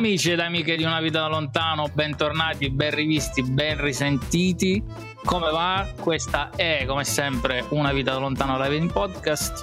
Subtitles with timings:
[0.00, 4.82] amici ed amiche di Una Vita da Lontano, bentornati, ben rivisti, ben risentiti.
[5.24, 5.86] Come va?
[6.00, 9.62] Questa è, come sempre, Una Vita da Lontano Live in Podcast.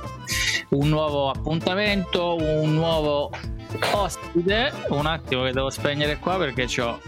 [0.70, 3.32] Un nuovo appuntamento, un nuovo
[3.92, 4.72] ospite.
[4.90, 7.00] Un attimo che devo spegnere qua perché ho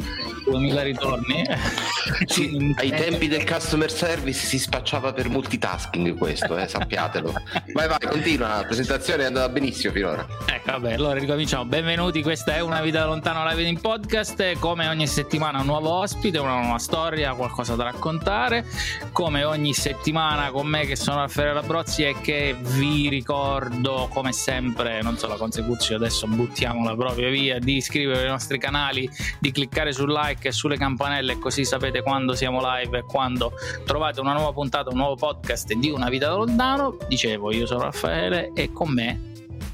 [0.50, 1.44] 2000 ritorni.
[2.26, 7.34] Sì, ai tempi del customer service si spacciava per multitasking questo, eh, sappiatelo.
[7.73, 10.26] Vai vai, continua, la presentazione è andata benissimo finora.
[10.45, 11.66] Ecco, vabbè, allora ricominciamo.
[11.66, 14.58] Benvenuti, questa è Una Vita da Lontano Live in Podcast.
[14.59, 18.66] Come ogni settimana un nuovo ospite, una nuova storia, qualcosa da raccontare.
[19.12, 25.02] Come ogni settimana con me che sono Raffaele Labrozzi e che vi ricordo, come sempre,
[25.02, 29.08] non so la consecuzione, adesso buttiamola proprio via, di iscrivervi ai nostri canali,
[29.39, 33.53] di cliccare sul like e sulle campanelle così sapete quando siamo live e quando
[33.85, 36.98] trovate una nuova puntata, un nuovo podcast di Una vita da lontano.
[37.08, 39.27] Dicevo, io sono Raffaele e con me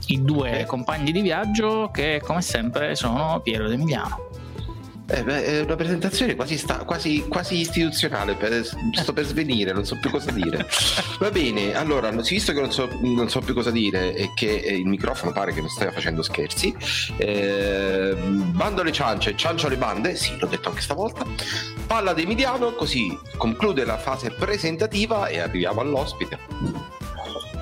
[0.07, 4.45] i due compagni di viaggio che come sempre sono Piero ed Emiliano.
[5.07, 9.85] Eh, beh, è una presentazione quasi, sta, quasi, quasi istituzionale, per, sto per svenire, non
[9.85, 10.65] so più cosa dire.
[11.20, 14.87] Va bene, allora, visto che non so, non so, più cosa dire e che il
[14.87, 16.75] microfono pare che non stia facendo scherzi,
[17.17, 21.23] eh, bando alle ciance, ciancio alle bande, sì, l'ho detto anche stavolta,
[21.85, 26.95] palla di Emiliano, così conclude la fase presentativa e arriviamo all'ospite.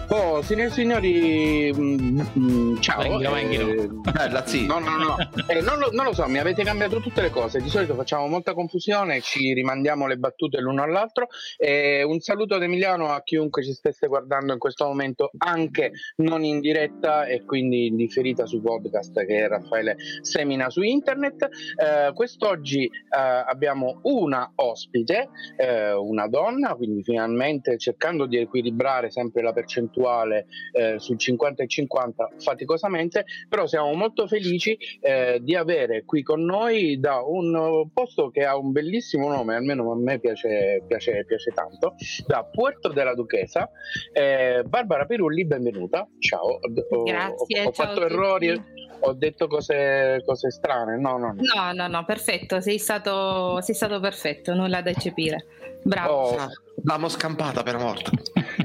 [0.09, 3.01] Oh, signori e signori, mm, mm, ciao.
[3.01, 3.69] Venghino, venghino.
[3.71, 4.65] Eh, bella, sì.
[4.65, 5.15] No, no, no.
[5.47, 7.61] Eh, non, lo, non, lo, so, mi avete cambiato tutte le cose.
[7.61, 11.27] Di solito facciamo molta confusione, ci rimandiamo le battute l'uno all'altro.
[11.57, 16.43] Eh, un saluto ad Emiliano a chiunque ci stesse guardando in questo momento, anche non
[16.43, 21.43] in diretta e quindi in differita su podcast che Raffaele semina su internet.
[21.43, 29.41] Eh, quest'oggi eh, abbiamo una ospite, eh, una donna, quindi finalmente cercando di equilibrare sempre
[29.41, 35.55] la percentuale percentuale eh, sul 50 e 50 faticosamente, però siamo molto felici eh, di
[35.55, 40.19] avere qui con noi da un posto che ha un bellissimo nome, almeno a me
[40.19, 41.95] piace, piace, piace tanto,
[42.25, 43.69] da Puerto della Duchesa.
[44.11, 46.07] Eh, Barbara Pirulli, benvenuta.
[46.19, 46.59] Ciao.
[47.05, 47.63] Grazie.
[47.63, 50.97] Ho, ho fatto errori ho detto cose, cose, strane.
[50.97, 51.41] No, no, no.
[51.53, 52.61] No, no, no, perfetto.
[52.61, 55.45] Sei stato, sei stato perfetto, nulla da eccepire.
[55.83, 56.13] Bravo.
[56.13, 58.11] Oh, l'abbiamo scampata per morte.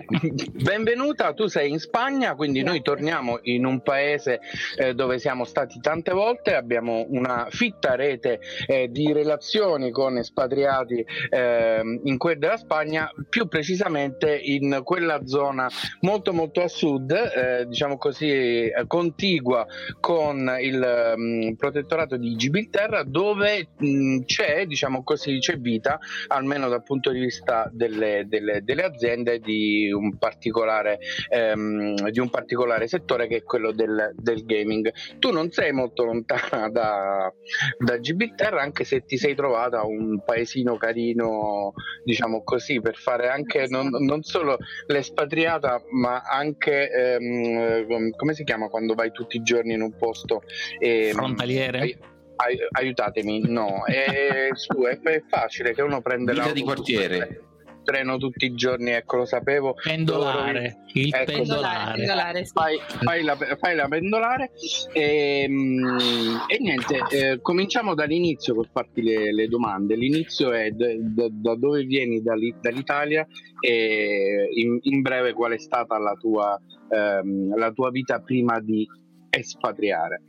[0.52, 4.40] Benvenuta, tu sei in Spagna, quindi noi torniamo in un paese
[4.76, 11.04] eh, dove siamo stati tante volte, abbiamo una fitta rete eh, di relazioni con espatriati
[11.30, 15.68] eh, in quella della Spagna, più precisamente in quella zona
[16.00, 19.66] molto molto a sud, eh, diciamo così, contigua
[20.00, 25.98] con il mh, mm, protettorato di Gibilterra, dove mh, mm, c'è, diciamo così, c'è vita,
[26.28, 30.98] almeno dal punto di vista delle, delle, delle aziende di un particolare,
[31.30, 34.92] ehm, di un particolare settore che è quello del, del, gaming.
[35.18, 37.32] Tu non sei molto lontana da,
[37.78, 41.72] da Gibilterra, anche se ti sei trovata un paesino carino,
[42.04, 48.68] diciamo così, per fare anche non, non solo l'espatriata, ma anche ehm, come si chiama
[48.68, 50.42] quando vai tutti i giorni in un posto?
[50.78, 52.16] E, Frontaliere?
[52.40, 57.48] Ai, aiutatemi, no, è, su, è, è, facile che uno prende la di quartiere
[57.88, 59.74] treno tutti i giorni, ecco lo sapevo.
[59.82, 61.96] Pendolare, il ecco, pendolare.
[61.96, 62.52] pendolare sì.
[62.52, 64.50] fai, fai, la, fai, la, pendolare
[64.92, 69.96] e, ehm, e niente, eh, cominciamo dall'inizio per farti le, le domande.
[69.96, 73.26] L'inizio è da, da, da dove vieni dall'Italia
[73.58, 76.60] e in, in, breve qual è stata la tua,
[76.90, 78.86] ehm, la tua vita prima di
[79.30, 80.22] espatriare.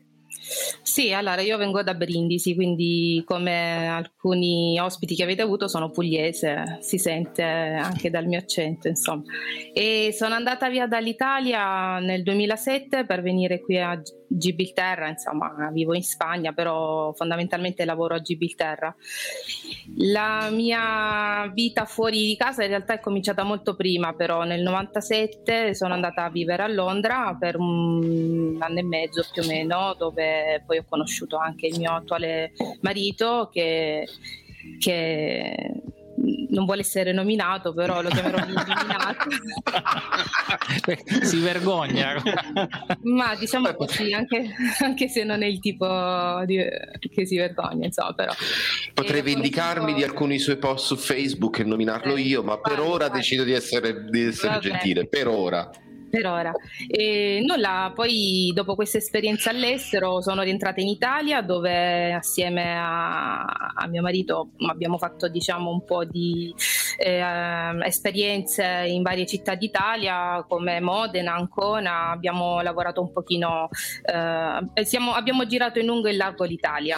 [0.99, 6.79] Sì, allora io vengo da Brindisi, quindi come alcuni ospiti che avete avuto sono pugliese,
[6.81, 9.23] si sente anche dal mio accento, insomma.
[9.73, 16.03] E sono andata via dall'Italia nel 2007 per venire qui a Gibilterra, insomma, vivo in
[16.03, 18.93] Spagna, però fondamentalmente lavoro a Gibilterra.
[19.99, 25.73] La mia vita fuori di casa in realtà è cominciata molto prima, però nel 97
[25.73, 30.61] sono andata a vivere a Londra per un anno e mezzo più o meno, dove
[30.65, 32.51] poi ho conosciuto anche il mio attuale
[32.81, 34.07] marito che,
[34.79, 35.81] che
[36.49, 39.29] non vuole essere nominato, però lo chiamerò nominato.
[41.23, 42.21] si vergogna.
[43.03, 44.49] Ma diciamo così, anche,
[44.79, 46.57] anche, se non è il tipo di,
[47.09, 48.33] che si vergogna, insomma, però.
[48.93, 53.09] Potrei vendicarmi di alcuni suoi post su Facebook e nominarlo eh, io, ma per ora
[53.09, 55.69] decido di essere, di essere gentile, per ora.
[56.09, 56.51] Per ora.
[56.87, 63.87] E nulla, poi dopo questa esperienza all'estero sono rientrata in Italia dove assieme a, a
[63.87, 66.53] mio marito abbiamo fatto diciamo un po' di
[66.97, 73.69] eh, esperienze in varie città d'Italia come Modena, Ancona, abbiamo lavorato un pochino,
[74.03, 76.97] eh, siamo, abbiamo girato in lungo e in largo l'Italia.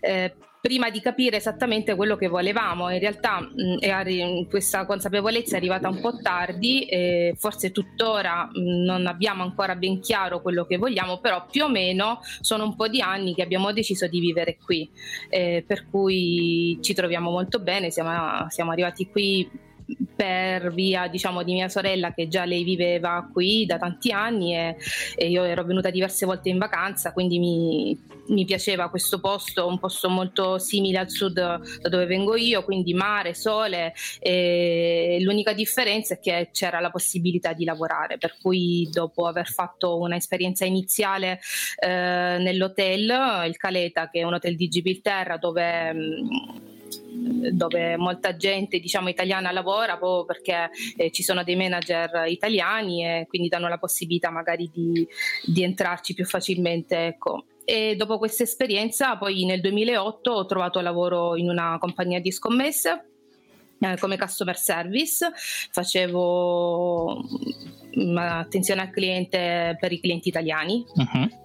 [0.00, 2.88] Eh, prima di capire esattamente quello che volevamo.
[2.88, 9.08] In realtà mh, questa consapevolezza è arrivata un po' tardi e forse tuttora mh, non
[9.08, 13.00] abbiamo ancora ben chiaro quello che vogliamo, però più o meno sono un po' di
[13.00, 14.88] anni che abbiamo deciso di vivere qui,
[15.30, 19.50] eh, per cui ci troviamo molto bene, siamo, siamo arrivati qui
[20.14, 24.76] per via diciamo di mia sorella che già lei viveva qui da tanti anni e,
[25.16, 27.98] e io ero venuta diverse volte in vacanza quindi mi,
[28.28, 32.94] mi, piaceva questo posto un posto molto simile al sud da dove vengo io quindi
[32.94, 33.94] mare, sole
[35.20, 40.64] l'unica differenza è che c'era la possibilità di lavorare per cui dopo aver fatto un'esperienza
[40.64, 41.40] iniziale
[41.78, 46.71] eh, nell'hotel il Caleta che è un hotel di Gibilterra dove mh,
[47.52, 53.26] dove molta gente diciamo, italiana lavora proprio perché eh, ci sono dei manager italiani e
[53.28, 55.06] quindi danno la possibilità magari di,
[55.44, 57.06] di entrarci più facilmente.
[57.06, 57.44] Ecco.
[57.64, 63.04] E dopo questa esperienza, poi nel 2008 ho trovato lavoro in una compagnia di scommesse
[63.78, 65.30] eh, come customer service,
[65.70, 67.24] facevo
[67.98, 70.84] mm, attenzione al cliente per i clienti italiani.
[70.94, 71.40] Uh-huh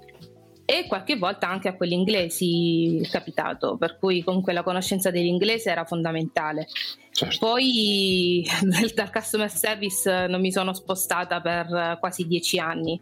[0.69, 5.71] e qualche volta anche a quelli inglesi è capitato, per cui comunque la conoscenza dell'inglese
[5.71, 6.67] era fondamentale.
[7.09, 7.37] Certo.
[7.39, 8.45] Poi
[8.93, 12.99] dal customer service non mi sono spostata per quasi dieci anni,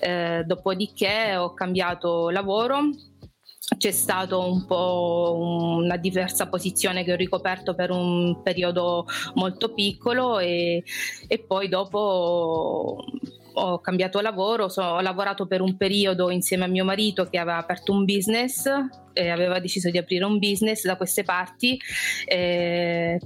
[0.00, 2.88] eh, dopodiché ho cambiato lavoro
[3.78, 5.36] c'è stata un po'
[5.78, 10.82] una diversa posizione che ho ricoperto per un periodo molto piccolo e,
[11.26, 13.04] e poi dopo
[13.54, 17.58] ho cambiato lavoro, so, ho lavorato per un periodo insieme a mio marito che aveva
[17.58, 18.68] aperto un business
[19.12, 21.78] e aveva deciso di aprire un business da queste parti.
[22.26, 23.18] Eh,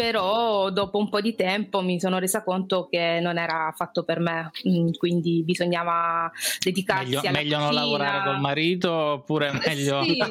[0.00, 4.18] però dopo un po' di tempo mi sono resa conto che non era fatto per
[4.18, 10.02] me, mm, quindi bisognava dedicarsi meglio, meglio non lavorare col marito oppure meglio...
[10.02, 10.26] sì, eh,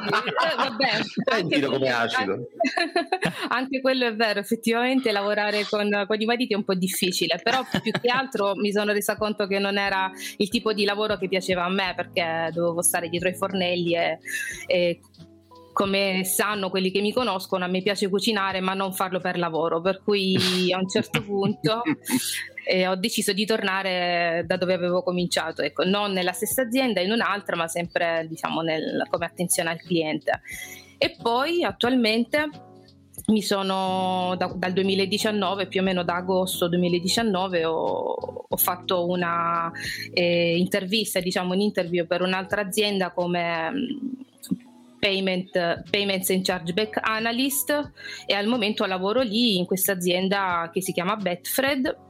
[0.57, 0.89] vabbè,
[1.35, 2.47] anche, come acido.
[3.49, 7.63] anche quello è vero, effettivamente lavorare con, con i mariti è un po' difficile, però
[7.79, 11.27] più che altro mi sono resa conto che non era il tipo di lavoro che
[11.27, 14.17] piaceva a me perché dovevo stare dietro ai fornelli e,
[14.65, 14.99] e
[15.79, 19.79] come sanno quelli che mi conoscono, a me piace cucinare, ma non farlo per lavoro,
[19.79, 21.83] per cui a un certo punto
[22.67, 27.11] eh, ho deciso di tornare da dove avevo cominciato, ecco, non nella stessa azienda, in
[27.11, 30.41] un'altra, ma sempre diciamo, nel, come attenzione al cliente.
[30.97, 32.49] E poi attualmente
[33.27, 39.71] mi sono da, dal 2019, più o meno da agosto 2019, ho, ho fatto una
[40.11, 44.17] eh, intervista, diciamo un interview per un'altra azienda come
[44.99, 47.91] Payment, Payments and Chargeback Analyst
[48.25, 52.07] e al momento lavoro lì in questa azienda che si chiama Betfred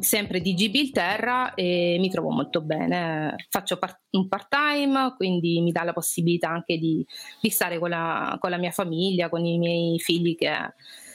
[0.00, 3.34] sempre di Gibilterra e mi trovo molto bene.
[3.48, 7.04] Faccio part- un part time, quindi mi dà la possibilità anche di,
[7.40, 10.52] di stare con la, con la, mia famiglia, con i miei figli che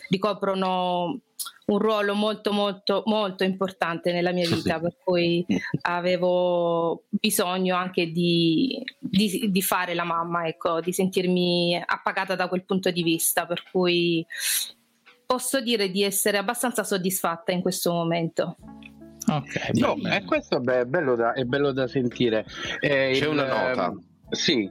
[0.09, 1.19] ricoprono
[1.67, 5.45] un ruolo molto molto molto importante nella mia vita per cui
[5.81, 12.63] avevo bisogno anche di, di, di, fare la mamma ecco di sentirmi appagata da quel
[12.63, 14.25] punto di vista per cui
[15.25, 18.55] posso dire di essere abbastanza soddisfatta in questo momento.
[19.29, 22.45] Ok no, eh, questo beh, è, bello da, è bello da sentire.
[22.79, 23.93] Eh, c'è il, una nota
[24.29, 24.69] sì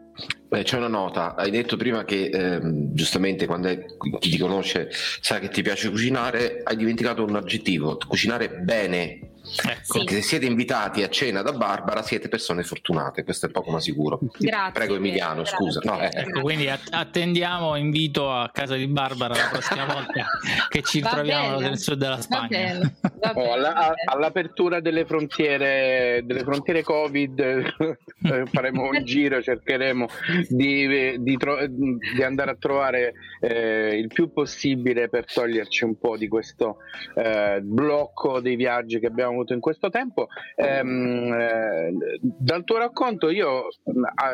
[0.49, 3.85] Beh, c'è una nota, hai detto prima che ehm, giustamente quando è,
[4.21, 9.33] chi ti conosce sa che ti piace cucinare, hai dimenticato un aggettivo, cucinare bene.
[9.65, 10.01] Ecco.
[10.01, 10.07] Sì.
[10.09, 14.19] Se siete invitati a cena da Barbara siete persone fortunate, questo è poco ma sicuro.
[14.39, 14.73] Grazie.
[14.73, 15.57] Prego Emiliano, grazie.
[15.57, 15.81] scusa.
[15.85, 16.11] No, eh.
[16.13, 20.27] Ecco, quindi attendiamo, invito a casa di Barbara la prossima volta
[20.69, 21.69] che ci Va troviamo bene.
[21.69, 22.41] nel sud della Spagna.
[22.43, 22.95] Va bene.
[23.01, 23.49] Va bene.
[23.49, 30.07] Oh, alla, all'apertura delle frontiere, delle frontiere Covid eh, faremo un giro, cercheremo
[30.49, 36.17] di, di, tro- di andare a trovare eh, il più possibile per toglierci un po'
[36.17, 36.79] di questo
[37.15, 40.29] eh, blocco dei viaggi che abbiamo avuto in questo tempo.
[40.57, 43.69] Ehm, eh, dal tuo racconto io
[44.15, 44.31] a,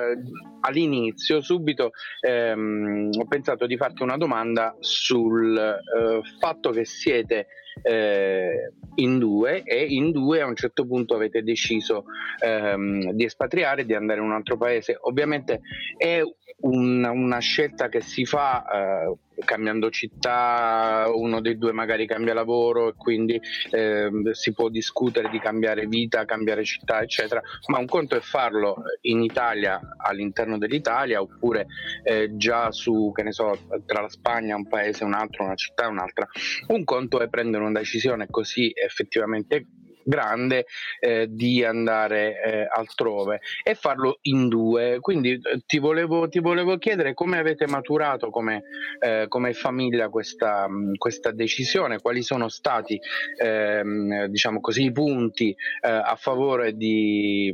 [0.61, 1.91] all'inizio subito
[2.21, 7.47] ehm, ho pensato di farti una domanda sul eh, fatto che siete
[7.83, 12.05] eh, in due e in due a un certo punto avete deciso
[12.41, 14.99] ehm, di espatriare, di andare in un altro paese.
[15.01, 15.61] Ovviamente
[15.97, 16.23] è
[16.61, 22.89] una, una scelta che si fa eh, cambiando città uno dei due magari cambia lavoro
[22.89, 28.17] e quindi eh, si può discutere di cambiare vita, cambiare città, eccetera, ma un conto
[28.17, 31.67] è farlo in Italia, all'interno dell'Italia, oppure
[32.05, 35.89] eh, già su, che ne so, tra la Spagna, un paese, un altro, una città
[35.89, 36.27] un'altra.
[36.69, 39.67] Un conto è prendere una decisione così effettivamente
[40.05, 40.67] grande
[41.01, 44.99] eh, di andare eh, altrove e farlo in due.
[45.01, 48.63] Quindi eh, ti volevo, ti volevo chiedere come avete maturato come,
[49.01, 52.99] eh, come famiglia questa, questa, decisione, quali sono stati
[53.41, 57.53] ehm, diciamo così, i punti eh, a favore di,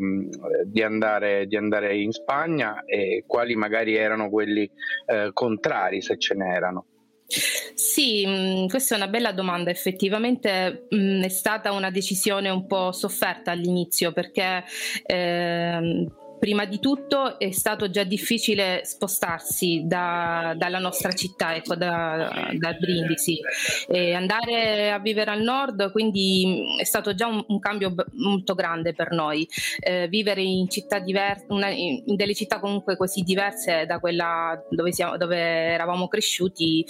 [0.65, 4.69] di, andare, di, andare, in Spagna e quali magari erano quelli
[5.07, 6.87] eh, contrari se ce n'erano.
[7.29, 9.71] Sì, mm, questa è una bella domanda.
[9.71, 14.65] Effettivamente mh, mm, è stata una decisione un po' sofferta all'inizio perché
[15.05, 16.07] eh,
[16.39, 22.73] prima di tutto è stato già difficile spostarsi da, dalla nostra città, ecco, da, da
[22.73, 23.39] Brindisi,
[23.87, 28.55] e andare a vivere al nord, quindi è stato già un, un cambio b- molto
[28.55, 29.47] grande per noi.
[29.81, 34.93] Eh, vivere in città diverse, una, in delle città comunque così diverse da quella dove,
[34.93, 36.85] siamo, dove eravamo cresciuti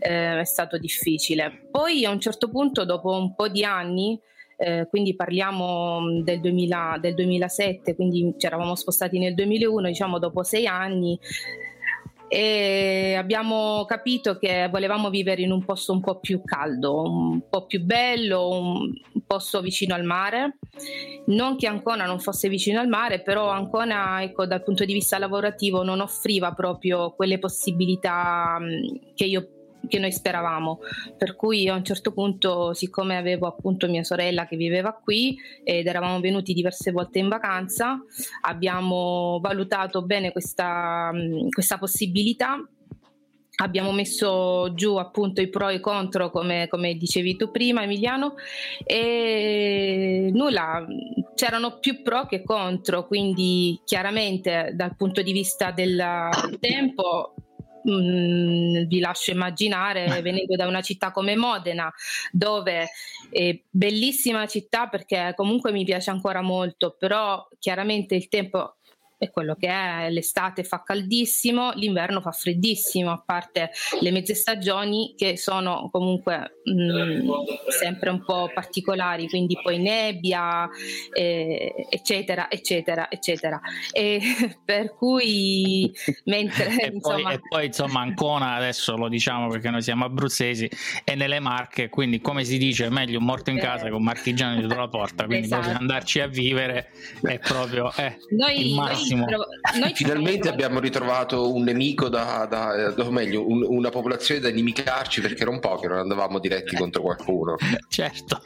[0.00, 1.68] eh, è stato difficile.
[1.70, 4.18] Poi a un certo punto, dopo un po' di anni,
[4.64, 10.18] eh, quindi parliamo mm, del, 2000, del 2007, quindi ci eravamo spostati nel 2001, diciamo
[10.18, 11.18] dopo sei anni
[12.28, 17.66] e abbiamo capito che volevamo vivere in un posto un po' più caldo, un po'
[17.66, 18.92] più bello, un
[19.26, 20.56] posto vicino al mare.
[21.26, 25.18] Non che Ancona non fosse vicino al mare, però Ancona, ecco, dal punto di vista
[25.18, 29.53] lavorativo non offriva proprio quelle possibilità mm, che io
[29.88, 30.80] che noi speravamo.
[31.16, 35.86] Per cui a un certo punto, siccome avevo appunto mia sorella che viveva qui ed
[35.86, 38.02] eravamo venuti diverse volte in vacanza,
[38.42, 41.10] abbiamo valutato bene questa,
[41.50, 42.58] questa possibilità
[43.56, 48.34] abbiamo messo giù appunto i pro e i contro come, come, dicevi tu prima Emiliano
[48.84, 50.84] e nulla
[51.34, 56.02] c'erano più pro che contro quindi chiaramente dal punto di vista del
[56.58, 57.33] tempo
[57.84, 61.92] mh, vi lascio immaginare, venendo da una città come Modena,
[62.32, 62.88] dove
[63.30, 68.76] è bellissima città perché comunque mi piace ancora molto, però chiaramente il tempo
[69.24, 75.14] è quello che è, l'estate fa caldissimo, l'inverno fa freddissimo, a parte le mezze stagioni
[75.16, 77.30] che sono comunque mh, mm,
[77.68, 80.68] sempre un po' particolari, quindi poi nebbia,
[81.12, 83.60] eh, eccetera, eccetera, eccetera.
[83.92, 84.20] E
[84.64, 85.92] per cui
[86.24, 86.76] mentre...
[86.76, 87.22] e, insomma...
[87.22, 90.68] Poi, e poi insomma Ancona, adesso lo diciamo perché noi siamo abruzzesi,
[91.02, 93.88] è nelle Marche, quindi come si dice, meglio un morto in casa eh.
[93.88, 95.76] che un marchigiano dietro la porta, quindi esatto.
[95.78, 96.90] andarci a vivere
[97.22, 99.84] è proprio eh, noi, il massimo benissimo.
[99.84, 105.20] Noi Finalmente abbiamo ritrovato un nemico da, da o meglio, un, una popolazione da inimicarci
[105.20, 107.56] perché era un po' che non andavamo diretti contro qualcuno.
[107.88, 108.40] certo.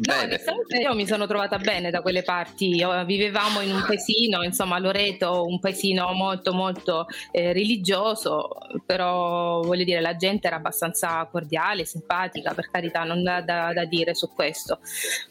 [0.00, 0.36] bene.
[0.48, 2.84] No, io mi sono trovata bene da quelle parti.
[3.06, 8.48] Vivevamo in un paesino, insomma, Loreto, un paesino molto molto eh, religioso,
[8.84, 13.84] però voglio dire, la gente era abbastanza cordiale, simpatica, per carità, non da, da, da
[13.84, 14.80] dire su questo.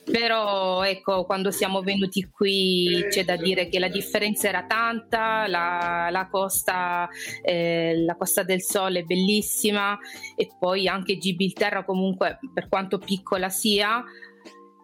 [0.04, 6.10] Però ecco, quando siamo venuti qui c'è da dire che la differenza era tanta, la,
[6.10, 7.08] la, costa,
[7.42, 9.98] eh, la Costa del Sole è bellissima
[10.36, 14.04] e poi anche Gibilterra comunque per quanto piccola sia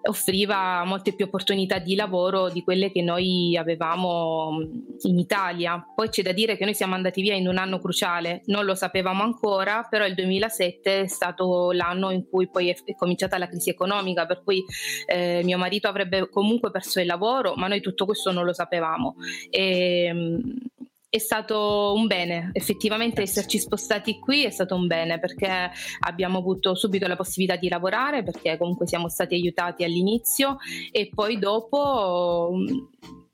[0.03, 4.59] offriva molte più opportunità di lavoro di quelle che noi avevamo
[5.03, 5.83] in Italia.
[5.95, 8.75] Poi c'è da dire che noi siamo andati via in un anno cruciale, non lo
[8.75, 13.69] sapevamo ancora, però il 2007 è stato l'anno in cui poi è cominciata la crisi
[13.69, 14.63] economica, per cui
[15.05, 19.15] eh, mio marito avrebbe comunque perso il lavoro, ma noi tutto questo non lo sapevamo.
[19.49, 20.41] E,
[21.13, 26.73] è stato un bene, effettivamente esserci spostati qui è stato un bene perché abbiamo avuto
[26.73, 30.57] subito la possibilità di lavorare perché comunque siamo stati aiutati all'inizio
[30.91, 32.77] e poi dopo mm,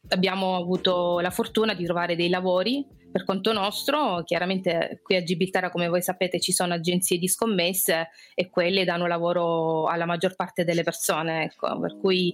[0.10, 2.86] abbiamo avuto la fortuna di trovare dei lavori.
[3.10, 8.10] Per conto nostro, chiaramente qui a Gibilterra come voi sapete ci sono agenzie di scommesse
[8.36, 12.34] e quelle danno lavoro alla maggior parte delle persone, ecco, per cui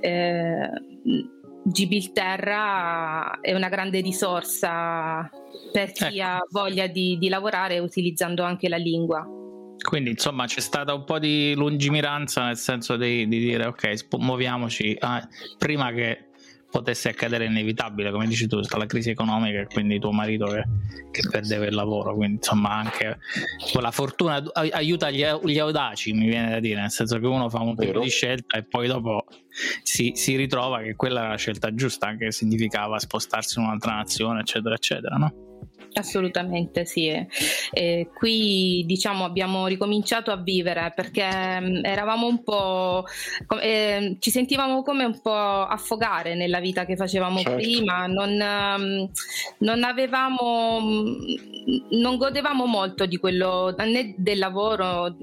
[0.00, 0.70] eh,
[1.64, 5.28] Gibilterra è una grande risorsa
[5.72, 6.28] per chi ecco.
[6.28, 9.26] ha voglia di, di lavorare utilizzando anche la lingua.
[9.82, 14.96] Quindi insomma c'è stata un po' di lungimiranza nel senso di, di dire ok, muoviamoci
[15.00, 15.26] ah,
[15.58, 16.28] prima che
[16.74, 20.64] potesse accadere inevitabile, come dici tu, la crisi economica e quindi tuo marito che,
[21.12, 23.16] che perdeva il lavoro, quindi insomma anche
[23.80, 27.60] la fortuna aiuta gli, gli, audaci, mi viene da dire, nel senso che uno fa
[27.60, 29.26] un tipo di scelta e poi dopo
[29.84, 33.94] si, si, ritrova che quella era la scelta giusta, anche se significava spostarsi in un'altra
[33.94, 35.53] nazione, eccetera, eccetera, no?
[35.94, 37.08] Assolutamente sì.
[37.72, 41.24] E qui diciamo abbiamo ricominciato a vivere perché
[41.60, 43.04] mm, eravamo un po'.
[43.60, 47.56] Eh, ci sentivamo come un po' affogare nella vita che facevamo certo.
[47.56, 49.04] prima, non, mm,
[49.58, 50.80] non avevamo.
[50.80, 51.12] Mm,
[51.90, 55.16] non godevamo molto di quello né del lavoro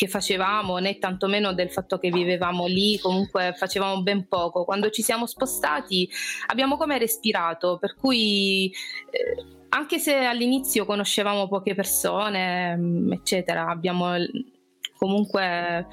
[0.00, 4.64] che facevamo né tantomeno del fatto che vivevamo lì, comunque facevamo ben poco.
[4.64, 6.08] Quando ci siamo spostati
[6.46, 8.72] abbiamo come respirato, per cui
[9.10, 14.14] eh, anche se all'inizio conoscevamo poche persone, mm, eccetera, abbiamo
[14.96, 15.86] comunque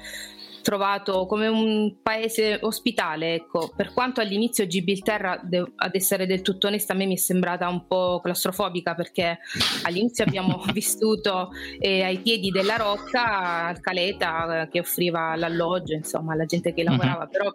[0.62, 3.72] trovato come un paese ospitale, ecco.
[3.74, 7.68] Per quanto all'inizio Gibilterra, de- ad essere del tutto onesta, a me mi è sembrata
[7.68, 9.38] un po' claustrofobica perché
[9.84, 16.34] all'inizio abbiamo vissuto eh, ai piedi della rocca al caleta eh, che offriva l'alloggio, insomma,
[16.34, 17.30] alla gente che lavorava, uh-huh.
[17.30, 17.54] però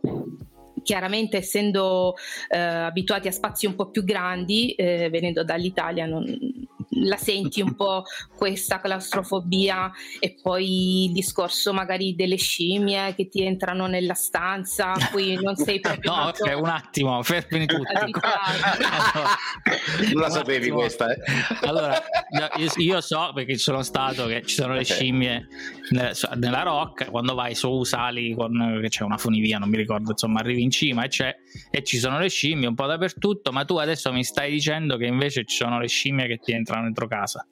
[0.83, 2.15] chiaramente essendo
[2.49, 6.23] eh, abituati a spazi un po' più grandi, eh, venendo dall'Italia, non,
[7.01, 8.03] la senti un po'
[8.35, 15.35] questa claustrofobia e poi il discorso magari delle scimmie che ti entrano nella stanza, qui
[15.41, 16.11] non sei proprio...
[16.11, 16.43] no, molto...
[16.43, 18.11] ok, un attimo, fermi tutti.
[20.13, 21.19] non la sapevi questa, eh?
[21.61, 22.01] Allora,
[22.77, 25.47] io so perché ci sono stato che ci sono le scimmie
[25.91, 30.39] nella rocca, quando vai su sali con che c'è una funivia, non mi ricordo, insomma,
[30.39, 31.35] arrivi in cima e, c'è,
[31.69, 35.05] e ci sono le scimmie un po' dappertutto, ma tu adesso mi stai dicendo che
[35.05, 37.45] invece ci sono le scimmie che ti entrano dentro casa.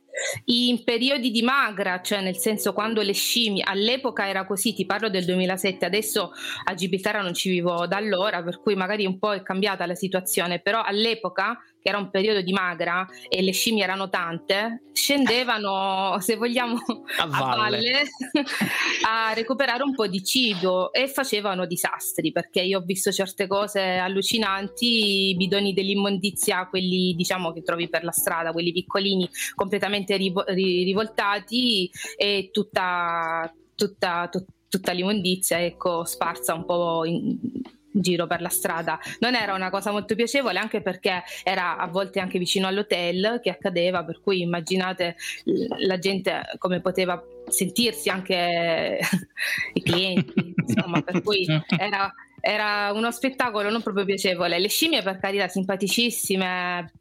[0.46, 5.10] In periodi di magra, cioè nel senso quando le scimmie, all'epoca era così, ti parlo
[5.10, 6.32] del 2007, adesso
[6.66, 9.96] a Gibilterra non ci vivo da allora, per cui magari un po' è cambiata la
[9.96, 16.18] situazione, però all'epoca che era un periodo di magra e le scimmie erano tante, scendevano,
[16.22, 16.78] se vogliamo,
[17.18, 18.04] a valle, a, valle,
[19.08, 23.82] a recuperare un po' di cibo e facevano disastri perché io ho visto certe cose
[23.82, 31.90] allucinanti, i bidoni dell'immondizia, quelli diciamo che trovi per la strada, quelli piccolini, completamente rivoltati
[32.16, 37.38] e tutta, tutta, tutta, tutta l'immondizia ecco, sparsa un po' in,
[37.92, 39.00] giro per la strada.
[39.20, 43.50] Non era una cosa molto piacevole anche perché era a volte anche vicino all'hotel che
[43.50, 45.16] accadeva, per cui immaginate
[45.80, 49.00] la gente come poteva sentirsi anche
[49.74, 51.46] i clienti, insomma, per cui
[51.78, 54.60] era era uno spettacolo non proprio piacevole.
[54.60, 56.92] Le scimmie, per carità, simpaticissime,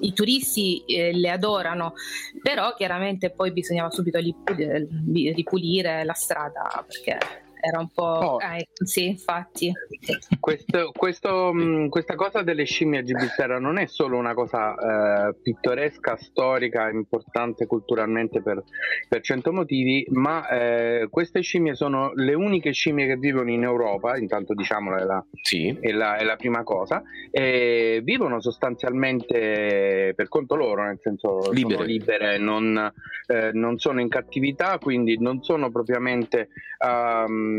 [0.00, 1.94] i turisti eh, le adorano,
[2.42, 8.02] però chiaramente poi bisognava subito ripulire la strada perché era un po'...
[8.02, 8.40] Oh.
[8.40, 9.72] Ecco, sì, infatti.
[10.38, 15.34] Questo, questo, mm, questa cosa delle scimmie a Gibilterra non è solo una cosa eh,
[15.42, 18.62] pittoresca, storica, importante culturalmente per,
[19.08, 24.16] per cento motivi, ma eh, queste scimmie sono le uniche scimmie che vivono in Europa,
[24.16, 25.76] intanto diciamolo è la, sì.
[25.80, 31.74] è la, è la prima cosa, e vivono sostanzialmente per conto loro, nel senso libere,
[31.74, 32.92] sono libere non,
[33.26, 36.48] eh, non sono in cattività, quindi non sono propriamente...
[36.84, 37.53] Um,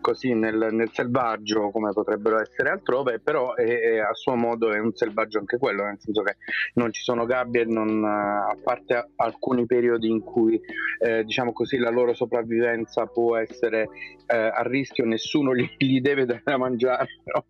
[0.00, 4.78] così nel, nel, selvaggio come potrebbero essere altrove, però è, è, a suo modo è
[4.78, 6.36] un selvaggio anche quello, nel senso che
[6.74, 10.60] non ci sono gabbie, non, a parte alcuni periodi in cui
[11.00, 13.88] eh, diciamo così la loro sopravvivenza può essere
[14.26, 17.44] eh, a rischio, nessuno gli, gli, deve dare da mangiare, no?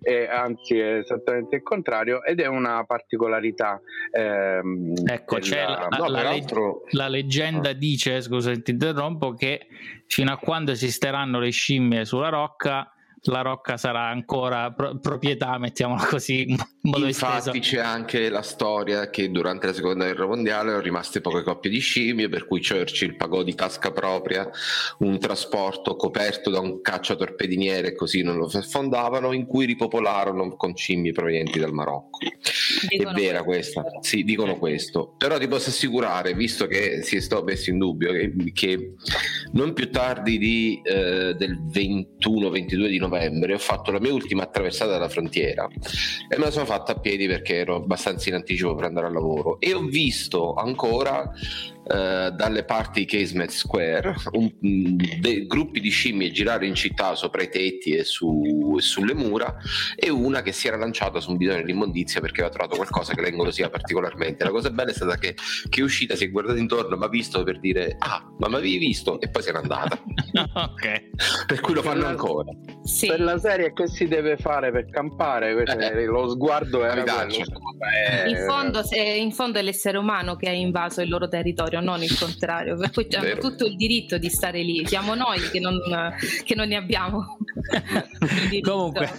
[0.00, 3.80] e, anzi è esattamente il contrario ed è una particolarità.
[4.10, 5.46] Ehm, ecco, della...
[5.46, 6.82] c'è la, no, la, peraltro...
[6.90, 7.74] la leggenda ah.
[7.74, 9.66] dice, scusa ti interrompo, che
[10.06, 12.88] fino a quando esisteranno le scimmie sulla rocca
[13.30, 16.54] la rocca sarà ancora pro- proprietà, mettiamola così.
[16.86, 17.76] Modo Infatti esteso.
[17.76, 21.78] c'è anche la storia che durante la seconda guerra mondiale erano rimaste poche coppie di
[21.78, 24.46] scimmie, per cui Churchill pagò di tasca propria
[24.98, 31.12] un trasporto coperto da un cacciatorpediniere, così non lo fondavano, in cui ripopolarono con scimmie
[31.12, 32.18] provenienti dal Marocco.
[32.86, 35.14] Dicono è vera questa, sì, dicono questo.
[35.16, 38.92] Però ti posso assicurare, visto che si è stato messo in dubbio, che, che
[39.52, 44.92] non più tardi di, eh, del 21-22 di novembre ho fatto la mia ultima attraversata
[44.92, 45.66] della frontiera
[46.28, 49.12] e me la sono fatta a piedi perché ero abbastanza in anticipo per andare al
[49.12, 49.60] lavoro.
[49.60, 51.30] E ho visto ancora
[51.86, 54.50] eh, dalle parti di Casement Square un,
[55.20, 59.54] dei gruppi di scimmie girare in città sopra i tetti e, su, e, sulle mura
[59.94, 63.20] e una che si era lanciata su un bidone dell'immondizia perché aveva trovato qualcosa che
[63.20, 64.44] la ingolosia particolarmente.
[64.44, 65.34] La cosa bella è stata che,
[65.68, 68.54] che, è uscita si è guardata intorno ma ha visto per dire ah ma mi
[68.54, 69.20] avevi visto?
[69.20, 70.00] E poi se n'è andata.
[70.54, 71.46] Ok.
[71.46, 72.50] Per cui lo fanno ancora.
[72.82, 73.06] Sì.
[73.06, 77.34] per la serie che si deve fare per campare eh, lo sguardo è, quello,
[78.26, 82.02] in, fondo, in fondo è l'essere umano che ha invaso il loro territorio territorio, non
[82.02, 82.76] il contrario.
[82.76, 84.86] Per cui hanno tutto il diritto di stare lì.
[84.86, 85.78] Siamo noi che non,
[86.44, 87.36] che non ne abbiamo.
[88.62, 89.10] Comunque,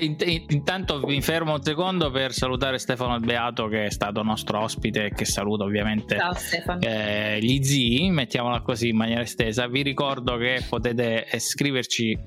[0.00, 4.60] in, in, intanto mi fermo un secondo per salutare Stefano Beato, che è stato nostro
[4.60, 8.10] ospite e che saluto ovviamente Ciao, eh, gli zii.
[8.10, 9.66] Mettiamola così in maniera estesa.
[9.66, 12.18] Vi ricordo che potete scriverci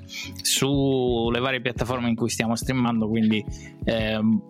[0.42, 3.44] sulle varie piattaforme in cui stiamo streamando, quindi.
[3.86, 4.42] Ehm,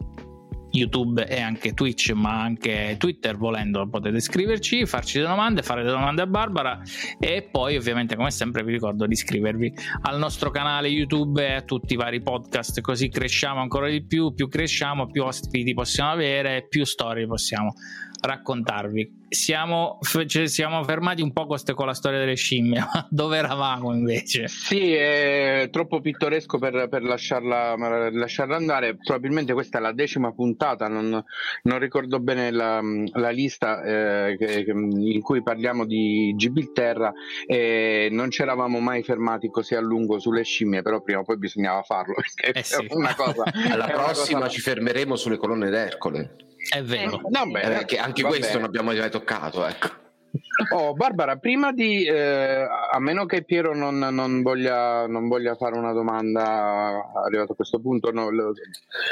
[0.76, 5.96] YouTube e anche Twitch, ma anche Twitter volendo potete scriverci, farci delle domande, fare delle
[5.96, 6.82] domande a Barbara
[7.20, 11.62] e poi ovviamente come sempre vi ricordo di iscrivervi al nostro canale YouTube e a
[11.62, 16.68] tutti i vari podcast, così cresciamo ancora di più, più cresciamo, più ospiti possiamo avere,
[16.68, 17.74] più storie possiamo
[18.26, 19.24] raccontarvi.
[19.28, 24.48] Siamo, cioè, siamo fermati un po' con la storia delle scimmie, ma dove eravamo invece?
[24.48, 28.96] Sì, è troppo pittoresco per, per lasciarla, lasciarla, andare.
[28.96, 31.24] Probabilmente questa è la decima puntata, non,
[31.64, 32.82] non ricordo bene la,
[33.14, 37.12] la lista eh, che, in cui parliamo di Gibilterra
[37.46, 41.38] e non ci eravamo mai fermati così a lungo sulle scimmie, però prima o poi
[41.38, 42.16] bisognava farlo.
[42.54, 42.88] Eh sì.
[42.88, 44.52] cosa, Alla prossima cosa...
[44.52, 46.36] ci fermeremo sulle colonne d'Ercole.
[46.70, 47.18] È vero.
[47.18, 48.54] Eh, no, beh, eh, anche questo bene.
[48.60, 50.04] non abbiamo mai toccato, ecco.
[50.74, 55.78] Oh, Barbara, prima di, eh, a meno che Piero non, non, voglia, non, voglia, fare
[55.78, 58.54] una domanda arrivato a questo punto, no, lo,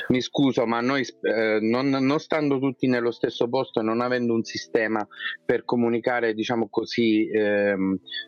[0.09, 4.33] mi scuso, ma noi eh, non, non, stando tutti nello stesso posto e non avendo
[4.33, 5.05] un sistema
[5.45, 7.75] per comunicare, diciamo così, eh,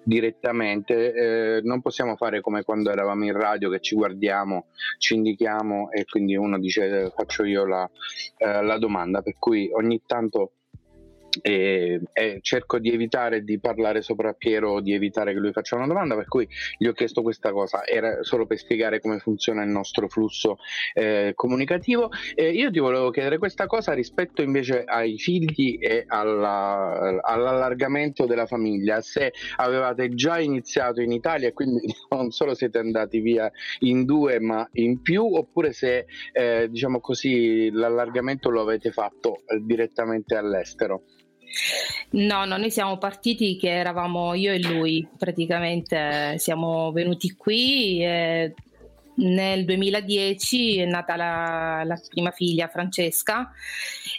[0.03, 5.91] direttamente, eh, non possiamo fare come quando eravamo in radio che ci guardiamo, ci indichiamo
[5.91, 7.89] e quindi uno dice faccio io la,
[8.37, 10.51] eh, la domanda, per cui ogni tanto
[11.41, 15.87] e, e, cerco di evitare di parlare sopra Piero di evitare che lui faccia una
[15.87, 19.69] domanda, per cui gli ho chiesto questa cosa, era solo per spiegare come funziona il
[19.69, 20.57] nostro flusso
[20.93, 22.09] eh, comunicativo.
[22.33, 28.45] Eh, io ti volevo chiedere questa cosa rispetto invece ai figli e alla, all'allargamento della
[28.45, 34.05] famiglia, se avevate già iniziato in Italia e quindi non solo siete andati via in
[34.05, 40.35] due ma in più, oppure se eh, diciamo così l'allargamento lo avete fatto eh, direttamente
[40.35, 41.03] all'estero.
[42.11, 48.53] No, no, noi siamo partiti che eravamo io e lui, praticamente siamo venuti qui e
[49.15, 53.51] nel 2010 è nata la, la prima figlia Francesca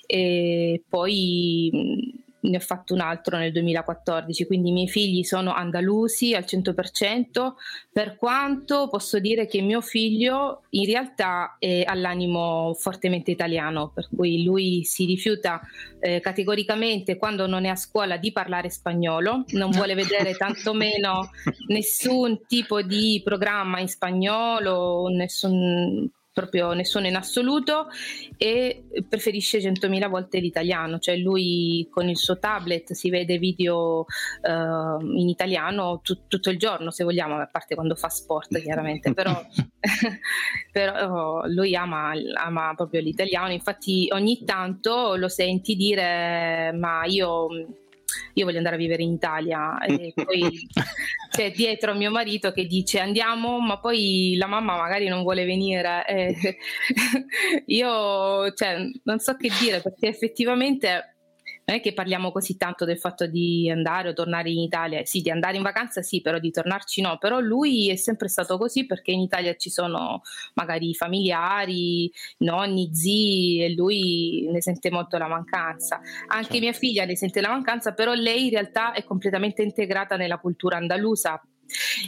[0.06, 6.34] e poi ne ho fatto un altro nel 2014, quindi i miei figli sono andalusi
[6.34, 7.54] al 100%,
[7.92, 14.42] per quanto posso dire che mio figlio in realtà è all'animo fortemente italiano, per cui
[14.44, 15.60] lui si rifiuta
[16.00, 21.30] eh, categoricamente quando non è a scuola di parlare spagnolo, non vuole vedere tantomeno
[21.68, 27.86] nessun tipo di programma in spagnolo, nessun proprio nessuno in assoluto
[28.36, 35.00] e preferisce 100.000 volte l'italiano, cioè lui con il suo tablet si vede video uh,
[35.00, 39.32] in italiano t- tutto il giorno se vogliamo, a parte quando fa sport chiaramente, però,
[40.70, 47.46] però lui ama, ama proprio l'italiano, infatti ogni tanto lo senti dire ma io
[48.34, 49.78] io voglio andare a vivere in Italia.
[49.78, 50.68] E poi
[51.30, 56.06] c'è dietro mio marito che dice andiamo ma poi la mamma magari non vuole venire.
[56.06, 56.56] E
[57.66, 61.15] io cioè, non so che dire perché effettivamente
[61.68, 65.20] non è che parliamo così tanto del fatto di andare o tornare in Italia, sì,
[65.20, 68.86] di andare in vacanza sì, però di tornarci no, però lui è sempre stato così
[68.86, 70.22] perché in Italia ci sono
[70.54, 76.00] magari familiari, nonni, zii e lui ne sente molto la mancanza.
[76.28, 76.60] Anche certo.
[76.60, 80.76] mia figlia ne sente la mancanza, però lei in realtà è completamente integrata nella cultura
[80.76, 81.42] andalusa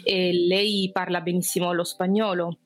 [0.04, 2.58] e lei parla benissimo lo spagnolo,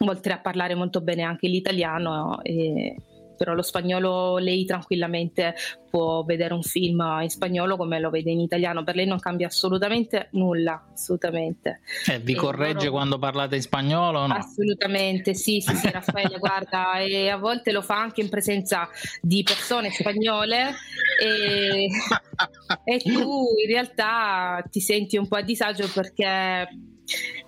[0.00, 2.94] oltre a parlare molto bene anche l'italiano e
[3.36, 5.54] però lo spagnolo lei tranquillamente
[5.94, 9.46] può vedere un film in spagnolo come lo vede in italiano, per lei non cambia
[9.46, 11.80] assolutamente nulla, assolutamente.
[12.08, 12.90] Eh, vi e corregge loro...
[12.90, 14.34] quando parlate in spagnolo o no?
[14.34, 18.88] Assolutamente, sì, sì, sì Raffaele, guarda, e a volte lo fa anche in presenza
[19.20, 20.74] di persone spagnole
[21.22, 21.86] e,
[22.84, 26.66] e tu in realtà ti senti un po' a disagio perché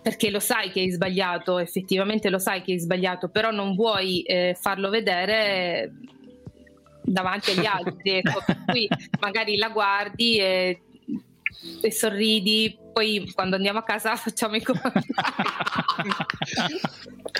[0.02, 4.22] perché lo sai che hai sbagliato, effettivamente lo sai che hai sbagliato, però non vuoi
[4.22, 5.92] eh, farlo vedere
[7.02, 8.88] davanti agli altri, ecco, cui
[9.20, 10.80] magari la guardi e,
[11.80, 15.12] e sorridi, poi quando andiamo a casa facciamo i commenti.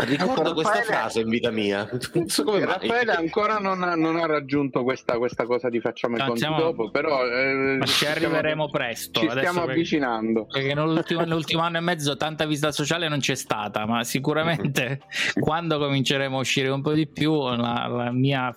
[0.00, 1.88] Ricordo questa frase in vita mia.
[2.26, 6.40] So Raffaele ancora non ha, non ha raggiunto questa, questa, cosa di facciamo i conti
[6.40, 6.58] siamo...
[6.58, 9.20] dopo, però eh, ci, ci arriveremo presto.
[9.20, 10.46] Ci stiamo perché, avvicinando.
[10.46, 15.02] Perché nell'ultimo, nell'ultimo, anno e mezzo tanta vita sociale non c'è stata, ma sicuramente
[15.38, 18.54] quando cominceremo a uscire un po' di più la, la mia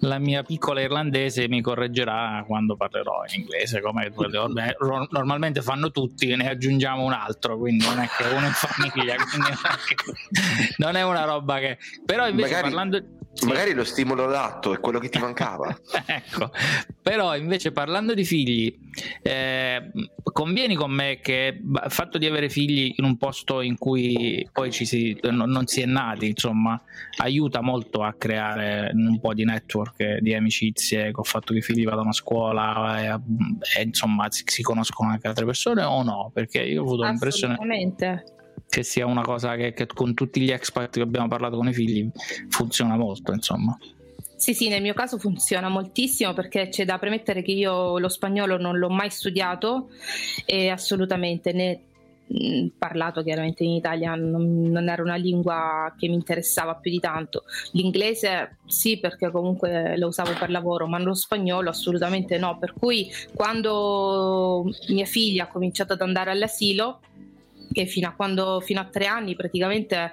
[0.00, 4.12] la mia piccola irlandese mi correggerà quando parlerò in inglese, come
[5.10, 9.50] normalmente fanno tutti, ne aggiungiamo un altro, quindi non è che uno in famiglia, quindi
[9.50, 11.78] non è, che, non è una roba che...
[12.04, 12.72] Però invece Magari...
[12.72, 13.04] parlando
[13.36, 13.46] sì.
[13.46, 15.76] Magari lo stimolo d'atto è quello che ti mancava.
[16.06, 16.50] ecco,
[17.02, 18.74] però invece parlando di figli,
[19.22, 19.90] eh,
[20.22, 24.72] convieni con me che il fatto di avere figli in un posto in cui poi
[24.72, 26.80] ci si, non, non si è nati, insomma,
[27.18, 31.62] aiuta molto a creare un po' di network, di amicizie, con il fatto che i
[31.62, 33.20] figli vadano a scuola e,
[33.78, 36.30] e insomma si, si, conoscono anche altre persone o no?
[36.32, 37.52] Perché io ho avuto l'impressione...
[37.52, 38.35] Assolutamente
[38.68, 41.72] che sia una cosa che, che, con tutti gli expat che abbiamo parlato con i
[41.72, 42.08] figli
[42.48, 43.76] funziona molto, insomma.
[44.36, 48.58] Sì, sì, nel mio caso funziona moltissimo perché c'è da premettere che io lo spagnolo
[48.58, 49.88] non l'ho mai studiato
[50.44, 51.80] e assolutamente né
[52.76, 57.44] parlato chiaramente in Italia non, non, era una lingua che mi interessava più di tanto
[57.72, 63.08] l'inglese sì perché comunque lo usavo per lavoro ma lo spagnolo assolutamente no per cui
[63.32, 67.00] quando mia figlia ha cominciato ad andare all'asilo
[67.76, 70.10] che fino a, quando, fino a tre anni praticamente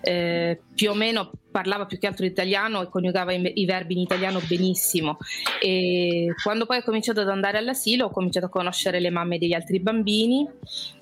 [0.00, 4.00] eh, più o meno parlava più che altro italiano e coniugava i, i, verbi in
[4.00, 5.18] italiano benissimo.
[5.60, 9.52] E quando poi ho cominciato ad andare all'asilo ho cominciato a conoscere le mamme degli
[9.52, 10.48] altri bambini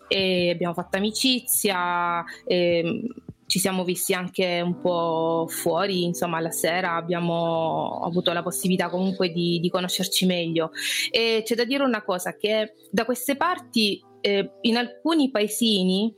[0.08, 2.24] e abbiamo fatto amicizia.
[2.44, 3.02] E,
[3.46, 9.30] ci siamo visti anche un po' fuori, insomma, la sera abbiamo avuto la possibilità comunque
[9.30, 10.70] di, di conoscerci meglio.
[11.10, 16.14] E c'è da dire una cosa, che da queste parti eh, in alcuni paesini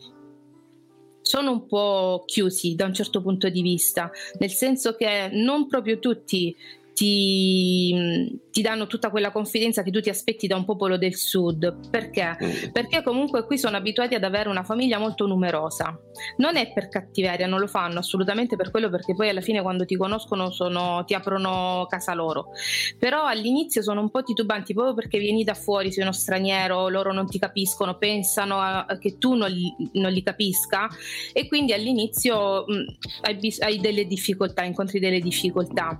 [1.21, 5.99] sono un po' chiusi da un certo punto di vista, nel senso che non proprio
[5.99, 6.55] tutti
[6.95, 11.91] ti, ti, danno tutta quella confidenza che tu ti aspetti da un popolo del sud.
[11.91, 12.37] Perché?
[12.43, 12.71] Mm.
[12.73, 15.99] Perché comunque qui sono abituati ad avere una famiglia molto numerosa.
[16.39, 19.85] Non è per cattiveria, non lo fanno assolutamente per quello, perché poi alla fine quando
[19.85, 22.51] ti conoscono sono, ti aprono casa loro.
[22.99, 27.13] Però all'inizio sono un po' titubanti proprio perché vieni da fuori, sei uno straniero, loro
[27.13, 30.89] non ti capiscono, pensano a, che tu non li, non li, capisca
[31.33, 32.85] e quindi all'inizio mh,
[33.23, 35.99] hai, hai delle difficoltà, incontri delle difficoltà.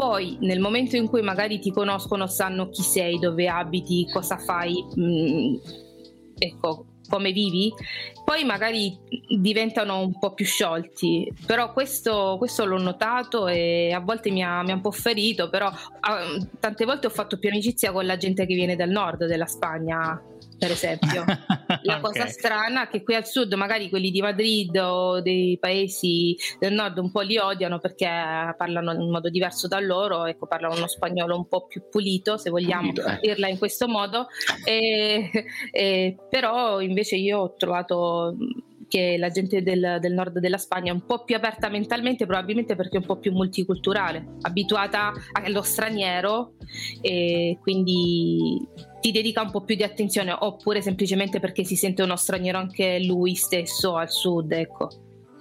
[0.00, 4.82] Poi nel momento in cui magari ti conoscono, sanno chi sei, dove abiti, cosa fai,
[4.94, 5.54] mh, mm,
[6.38, 7.70] ecco, come vivi,
[8.24, 11.30] poi magari diventano un po' più sciolti.
[11.44, 15.50] Però questo, questo l'ho notato e a volte mi ha, mi ha un po' ferito,
[15.50, 19.26] però uh, tante volte ho fatto più amicizia con la gente che viene dal nord
[19.26, 20.18] della Spagna
[20.60, 21.24] per esempio.
[21.82, 22.00] La okay.
[22.00, 26.74] cosa strana è che qui al sud magari quelli di Madrid o dei paesi del
[26.74, 28.06] nord un po' li odiano perché
[28.56, 32.50] parlano in modo diverso da loro, ecco, parlano uno spagnolo un po' più pulito, se
[32.50, 33.18] vogliamo pulito, eh.
[33.22, 34.26] dirla in questo modo,
[34.64, 35.30] e,
[35.72, 38.36] e, però invece io ho trovato
[38.90, 42.74] che la gente del, del, nord della Spagna è un po' più aperta mentalmente, probabilmente
[42.74, 46.54] perché è un po' più multiculturale, abituata allo straniero
[47.00, 48.66] e quindi
[49.00, 53.02] ti dedica un po' più di attenzione, oppure semplicemente perché si sente uno straniero anche
[53.04, 54.88] lui stesso al sud, ecco.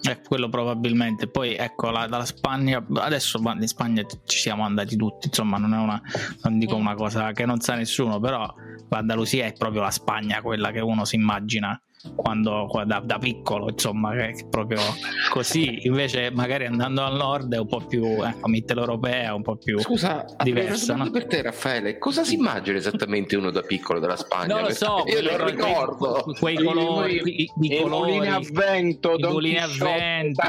[0.03, 1.27] Eh, quello probabilmente.
[1.27, 5.77] Poi ecco, la, dalla Spagna, adesso in Spagna ci siamo andati tutti, insomma, non è
[5.77, 5.99] una,
[6.43, 6.79] non dico mm.
[6.79, 8.47] una cosa che non sa nessuno, però
[8.89, 11.81] l'Andalusia è proprio la Spagna, quella che uno si immagina
[12.15, 14.79] quando da, da, piccolo insomma che è proprio
[15.31, 15.85] così.
[15.85, 20.25] Invece magari andando al nord è un po' più ecco, mitteleuropea un po' più scusa
[20.41, 21.09] diversa no?
[21.11, 21.97] per te Raffaele.
[21.97, 24.55] Cosa si immagina esattamente uno da piccolo della Spagna?
[24.55, 26.23] Non lo so io lo ricordo.
[26.39, 28.27] quei, quei colori i, i, i colori.
[28.27, 30.41] a vento i mulini a vento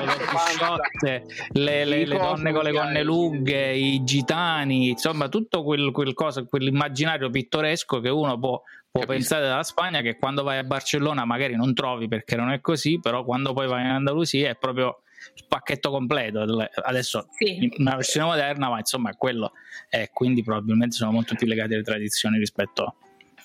[1.52, 6.44] le, le, le donne con le gonne lunghe i gitani insomma tutto quel, quel cosa
[6.44, 9.06] quell'immaginario pittoresco che uno può può Capisco.
[9.06, 12.98] pensare dalla Spagna che quando vai a Barcellona magari non trovi perché non è così,
[13.00, 15.02] però quando poi vai in Andalusia è proprio
[15.34, 16.68] il pacchetto completo.
[16.74, 17.72] Adesso sì.
[17.78, 19.52] una versione moderna, ma insomma è quello.
[19.88, 22.96] E quindi probabilmente sono molto più legati alle tradizioni rispetto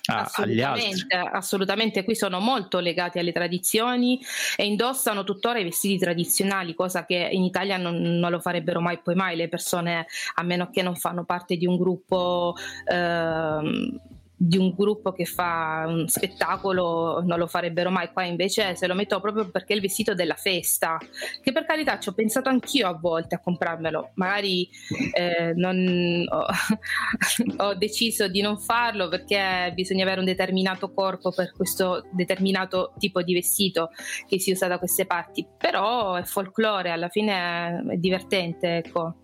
[0.06, 0.92] a, agli altri.
[1.10, 4.20] Assolutamente, qui sono molto legati alle tradizioni
[4.56, 8.98] e indossano tuttora i vestiti tradizionali, cosa che in Italia non, non lo farebbero mai
[8.98, 12.54] poi mai le persone, a meno che non fanno parte di un gruppo.
[12.90, 14.00] Ehm,
[14.38, 18.10] di un gruppo che fa un spettacolo non lo farebbero mai.
[18.12, 20.98] Qua invece se lo metto proprio perché è il vestito della festa
[21.42, 24.10] che per carità ci ho pensato anch'io a volte a comprarmelo.
[24.14, 24.68] Magari
[25.14, 26.44] eh, non, ho,
[27.64, 33.22] ho, deciso di non farlo perché bisogna avere un determinato corpo per questo determinato tipo
[33.22, 33.90] di vestito
[34.28, 35.46] che si usa da queste parti.
[35.56, 39.14] Però è folklore alla fine è divertente ecco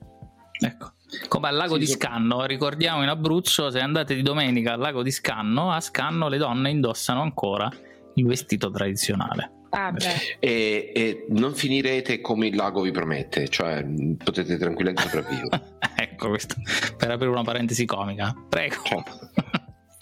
[0.61, 0.93] ecco
[1.29, 5.03] come al lago sì, di Scanno, ricordiamo in Abruzzo, se andate di domenica al lago
[5.03, 7.71] di Scanno, a Scanno le donne indossano ancora
[8.15, 9.53] il vestito tradizionale.
[9.71, 9.95] Ah,
[10.39, 13.87] e, e, non finirete come il lago vi promette, cioè
[14.23, 15.79] potete tranquillamente sopravvivere.
[15.97, 16.57] ecco questo,
[16.97, 18.35] per aprire una parentesi comica.
[18.49, 18.83] Prego.
[18.83, 19.31] Certo.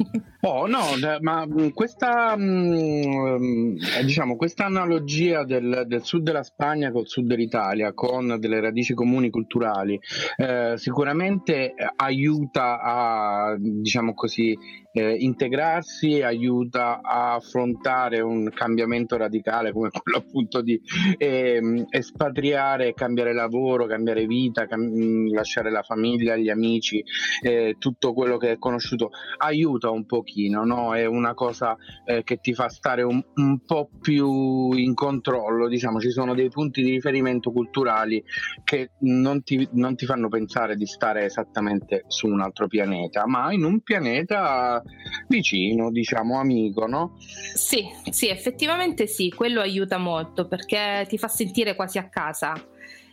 [0.43, 0.85] Oh no,
[1.21, 7.93] ma mm, questa, mm, diciamo, questa analogia del, del, sud della Spagna col sud dell'Italia
[7.93, 10.01] con delle radici comuni culturali
[10.37, 14.57] eh, sicuramente aiuta a, diciamo così,
[14.93, 20.81] eh, integrarsi aiuta a affrontare un cambiamento radicale come quello appunto di
[21.17, 27.05] eh, espatriare, cambiare lavoro, cambiare vita, cam- lasciare la famiglia, gli amici,
[27.43, 30.95] eh, tutto quello che è conosciuto, aiuta un pochino, no?
[30.95, 35.99] è una cosa eh, che ti fa stare un, un, po' più in controllo, diciamo,
[36.01, 38.23] ci sono dei punti di riferimento culturali
[38.63, 43.53] che non ti, non ti fanno pensare di stare esattamente su un altro pianeta, ma
[43.53, 44.83] in un pianeta
[45.27, 47.17] vicino, diciamo amico, no?
[47.19, 52.55] Sì, sì, effettivamente sì, quello aiuta molto perché ti fa sentire quasi a casa.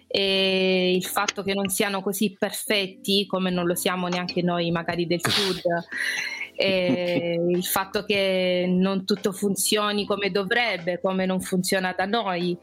[0.09, 5.05] E il fatto che non siano così perfetti come non lo siamo neanche noi magari
[5.05, 5.59] del sud
[6.57, 12.57] e il fatto che non tutto funzioni come dovrebbe, come non funziona da noi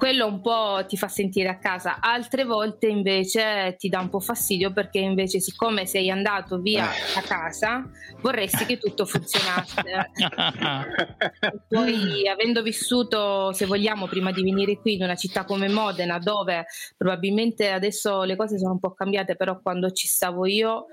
[0.00, 4.18] quello un po' ti fa sentire a casa, altre volte invece ti dà un po'
[4.18, 7.86] fastidio perché invece siccome sei andato via da casa
[8.22, 9.82] vorresti che tutto funzionasse.
[11.68, 16.64] Poi avendo vissuto, se vogliamo, prima di venire qui in una città come Modena dove
[16.96, 20.86] probabilmente adesso le cose sono un po' cambiate, però quando ci stavo io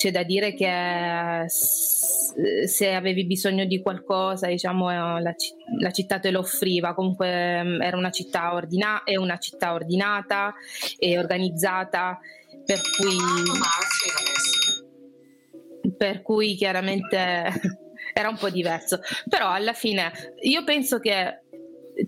[0.00, 5.34] c'è da dire che se avevi bisogno di qualcosa, diciamo, eh, la,
[5.78, 6.94] la città te lo offriva.
[6.94, 10.54] Comunque mm, era una città ordinata, è una città ordinata
[10.98, 12.18] e organizzata,
[12.64, 13.14] per cui,
[15.98, 17.18] per cui chiaramente
[18.14, 19.00] era un po' diverso.
[19.28, 20.10] Però alla fine
[20.40, 21.42] io penso che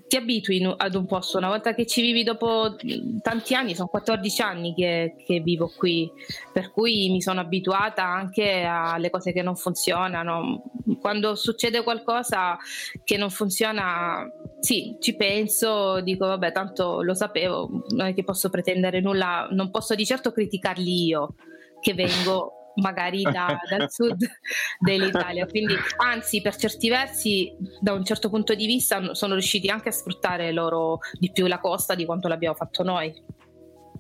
[0.07, 2.77] ti abitui ad un posto una volta che ci vivi dopo
[3.21, 6.11] tanti anni, sono 14 anni che, che, vivo qui,
[6.53, 10.63] per cui mi sono abituata anche alle cose che non funzionano.
[11.01, 12.57] Quando succede qualcosa
[13.05, 14.25] che non funziona,
[14.61, 19.71] sì, ci penso, dico vabbè, tanto lo sapevo, non è che posso pretendere nulla, non
[19.71, 21.35] posso di certo criticarli io
[21.81, 24.25] che vengo magari da, dal sud
[24.79, 25.47] dell'Italia.
[25.47, 29.93] Quindi, anzi, per certi versi, da un certo punto di vista, sono riusciti anche a
[29.93, 33.41] sfruttare loro di più la costa di quanto l'abbiamo fatto noi.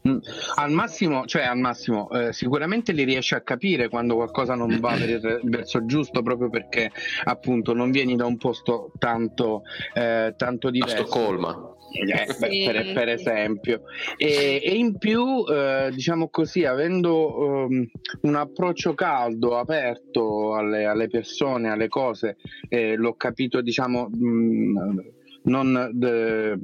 [0.08, 0.18] Mm.
[0.56, 4.96] Al massimo, cioè al massimo, eh, sicuramente li riesci a capire quando qualcosa non va
[4.96, 6.90] per il verso giusto, proprio perché
[7.24, 9.62] appunto non vieni da un posto tanto,
[9.94, 11.02] eh, tanto diverso.
[11.02, 11.76] A Stoccolma.
[11.92, 12.64] Eh, sì.
[12.64, 13.83] per, per, esempio
[14.16, 17.87] e, e in più eh, diciamo così avendo um,
[18.22, 22.37] un approccio caldo aperto alle, alle persone alle cose
[22.68, 24.98] eh, l'ho capito diciamo mh, mm,
[25.44, 26.57] non de,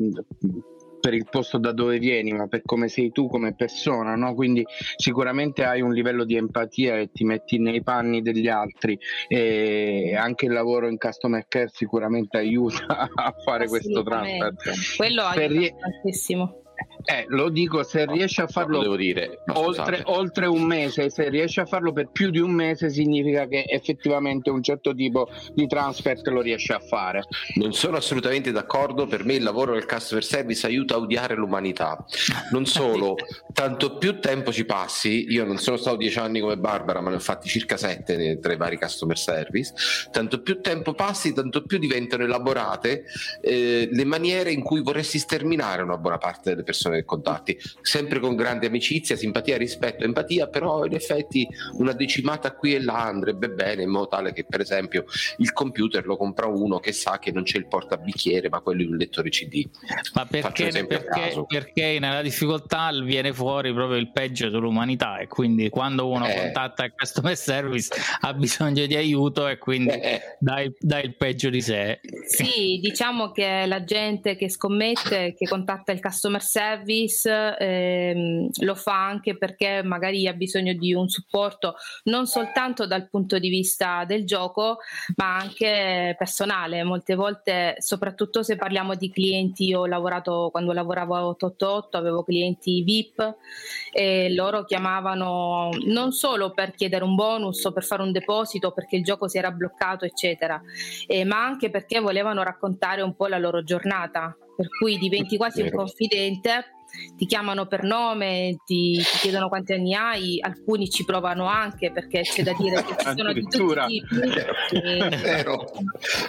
[1.00, 4.34] per il posto da dove vieni, ma per come sei tu come persona, no?
[4.34, 4.64] Quindi
[4.96, 10.46] sicuramente hai un livello di empatia e ti metti nei panni degli altri e anche
[10.46, 14.54] il lavoro in customer care sicuramente aiuta a fare questo transfer.
[14.96, 16.62] Quello aiuta tantissimo.
[17.04, 21.60] Eh, lo dico, se riesci a farlo dire, no, oltre, oltre, un mese, se riesci
[21.60, 26.20] a farlo per più di un mese significa che effettivamente un certo tipo di transfer
[26.24, 27.22] lo riesci a fare.
[27.54, 32.04] Non sono assolutamente d'accordo, per me il lavoro del customer service aiuta a odiare l'umanità.
[32.50, 33.16] Non solo,
[33.52, 37.16] tanto più tempo ci passi, io non sono stato dieci anni come Barbara, ma ne
[37.16, 39.72] ho fatti circa sette tra i vari customer service,
[40.10, 43.04] tanto più tempo passi, tanto più diventano elaborate
[43.40, 48.20] eh, le maniere in cui vorresti sterminare una buona parte delle persone che contatti, sempre
[48.20, 53.50] con grande amicizia, simpatia, rispetto, empatia, però in effetti una decimata qui e là andrebbe
[53.50, 55.04] bene in modo tale che per esempio
[55.38, 58.90] il computer lo compra uno che sa che non c'è il portabicchiere ma quello in
[58.90, 59.66] un lettore CD.
[60.14, 66.08] Ma perché, perché, perché, nella difficoltà viene fuori proprio il peggio dell'umanità e quindi quando
[66.08, 66.34] uno eh.
[66.34, 70.20] contatta il customer service ha bisogno di aiuto e quindi eh.
[70.38, 72.00] dà, il, dà il peggio di sé.
[72.26, 78.74] Sì, diciamo che la gente che scommette, che contatta il customer service service ehm, lo
[78.74, 84.04] fa anche perché magari ha bisogno di un supporto non soltanto dal punto di vista
[84.04, 84.78] del gioco,
[85.16, 86.82] ma anche personale.
[86.82, 92.22] Molte volte, soprattutto se parliamo di clienti, io ho lavorato quando lavoravo a 888, avevo
[92.22, 93.36] clienti VIP
[93.92, 98.96] e loro chiamavano non solo per chiedere un bonus o per fare un deposito perché
[98.96, 100.60] il gioco si era bloccato, eccetera,
[101.06, 105.62] eh, ma anche perché volevano raccontare un po' la loro giornata per cui diventi quasi
[105.62, 106.64] un confidente
[107.16, 112.22] ti chiamano per nome, ti, ti, chiedono quanti anni hai, alcuni ci provano anche perché
[112.22, 114.98] c'è da dire che ci sono di tutti i tipi.
[115.22, 115.70] Vero,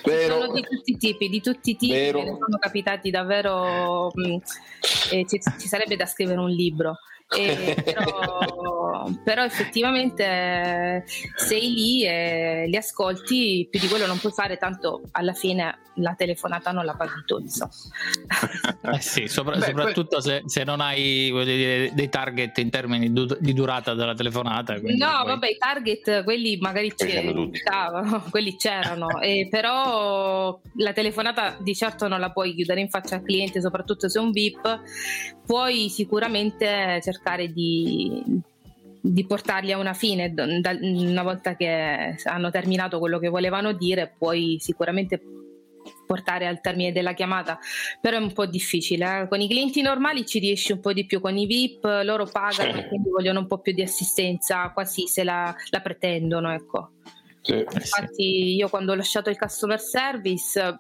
[0.04, 0.42] vero.
[0.42, 2.20] Sono di tutti i tipi, di tutti i tipi, vero.
[2.22, 4.38] ne sono capitati davvero, mh, mm,
[5.12, 7.00] eh, ci, ci sarebbe da scrivere un libro.
[7.36, 8.08] Eh, però,
[9.24, 11.04] però, effettivamente
[11.36, 16.14] sei lì e li ascolti, più di quello non puoi fare, tanto alla fine la
[16.16, 17.38] telefonata non la paghi tu.
[18.92, 20.22] Eh sì, sopra, Beh, soprattutto poi...
[20.22, 24.74] se, se, non hai dire, dei target in termini di durata della telefonata.
[24.74, 24.98] No, poi...
[24.98, 27.50] vabbè, i target, quelli magari c'erano,
[28.30, 33.24] quelli c'erano, eh, però la telefonata di certo non la puoi chiudere in faccia al
[33.24, 34.82] cliente, soprattutto se è un VIP,
[35.46, 38.24] puoi sicuramente cercare di,
[39.02, 40.34] di portarli a una fine
[40.82, 45.22] una volta che hanno terminato quello che volevano dire puoi sicuramente
[46.06, 47.60] portare al termine della chiamata,
[48.02, 49.22] però è un po' difficile.
[49.22, 49.28] Eh?
[49.28, 52.88] Con i clienti normali ci riesci un po' di più, con i VIP loro pagano,
[52.88, 56.52] quindi vogliono un po' più di assistenza, quasi se la, la pretendono.
[56.52, 56.92] Ecco.
[57.42, 57.54] Sì.
[57.58, 60.78] Infatti io quando ho lasciato il customer service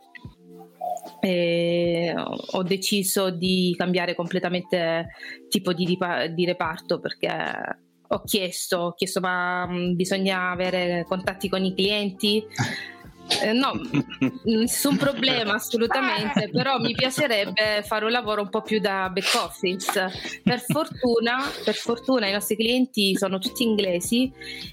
[1.21, 5.07] eh, ho deciso di cambiare completamente
[5.47, 5.97] tipo di,
[6.33, 12.45] di reparto perché ho chiesto, ho chiesto ma mm, bisogna avere contatti con i clienti
[13.43, 13.73] eh, no,
[14.45, 20.41] nessun problema assolutamente, però mi piacerebbe fare un lavoro un po' più da back office.
[20.43, 24.31] Per fortuna, per fortuna i nostri clienti sono tutti inglesi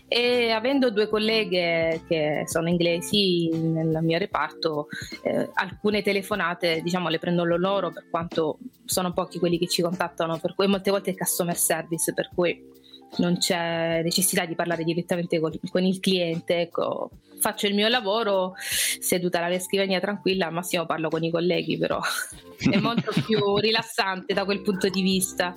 [0.09, 4.89] e avendo due colleghe che sono inglesi nel mio reparto,
[5.22, 10.39] eh, alcune telefonate diciamo le prendono loro per quanto sono pochi quelli che ci contattano,
[10.39, 12.74] per cui molte volte è customer service, per cui
[13.18, 16.61] non c'è necessità di parlare direttamente con, con il cliente.
[16.61, 21.30] Ecco, faccio il mio lavoro seduta alla mia scrivania tranquilla, al massimo parlo con i
[21.30, 22.01] colleghi, però
[22.70, 25.55] è molto più rilassante da quel punto di vista.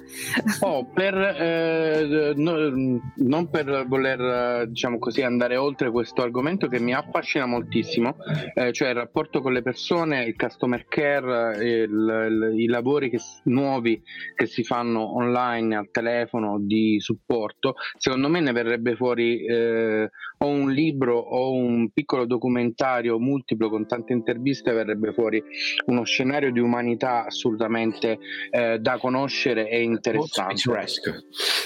[0.62, 6.94] Oh, per, eh, no, non per voler diciamo così, andare oltre questo argomento che mi
[6.94, 8.18] affascina moltissimo,
[8.54, 13.20] eh, cioè il rapporto con le persone, il customer care, il, il, i lavori che,
[13.44, 14.02] nuovi
[14.36, 20.48] che si fanno online al telefono di supporto, secondo me ne verrebbe fuori eh, o
[20.48, 25.42] un libro o un piccolo documentario multiplo con tante interviste, verrebbe fuori
[25.86, 28.20] uno scenario di umanità assolutamente
[28.52, 30.56] eh, da conoscere e interessante.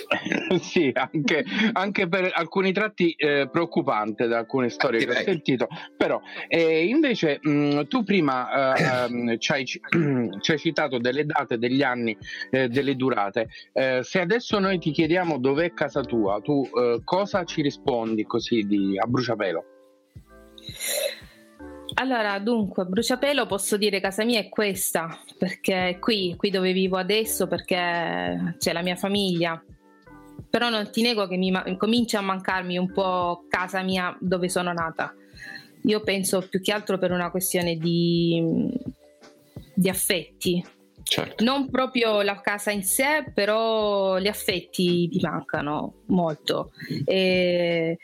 [0.61, 6.19] sì, anche, anche, per alcuni tratti eh, preoccupante da alcune storie che ho sentito, però
[6.47, 11.81] eh, invece mh, tu prima eh, ehm, ci hai, ci, hai, citato delle date, degli
[11.81, 12.15] anni,
[12.49, 13.49] eh, delle durate.
[13.71, 16.67] Eh, se adesso noi ti chiediamo dov'è casa tua, tu
[17.03, 19.72] cosa ci rispondi così di, a bruciapelo?
[21.95, 26.97] Allora, dunque, bruciapelo posso dire casa mia è questa, perché è qui, qui dove vivo
[26.97, 29.63] adesso, perché c'è la mia famiglia.
[30.49, 34.49] Però non ti nego che mi ma- comincia a mancarmi un po' casa mia dove
[34.49, 35.13] sono nata.
[35.83, 38.71] Io penso più che altro per una questione di,
[39.73, 40.63] di affetti.
[41.03, 41.43] Certo.
[41.43, 46.71] Non proprio la casa in sé, però gli affetti mi mancano molto.
[47.05, 47.97] E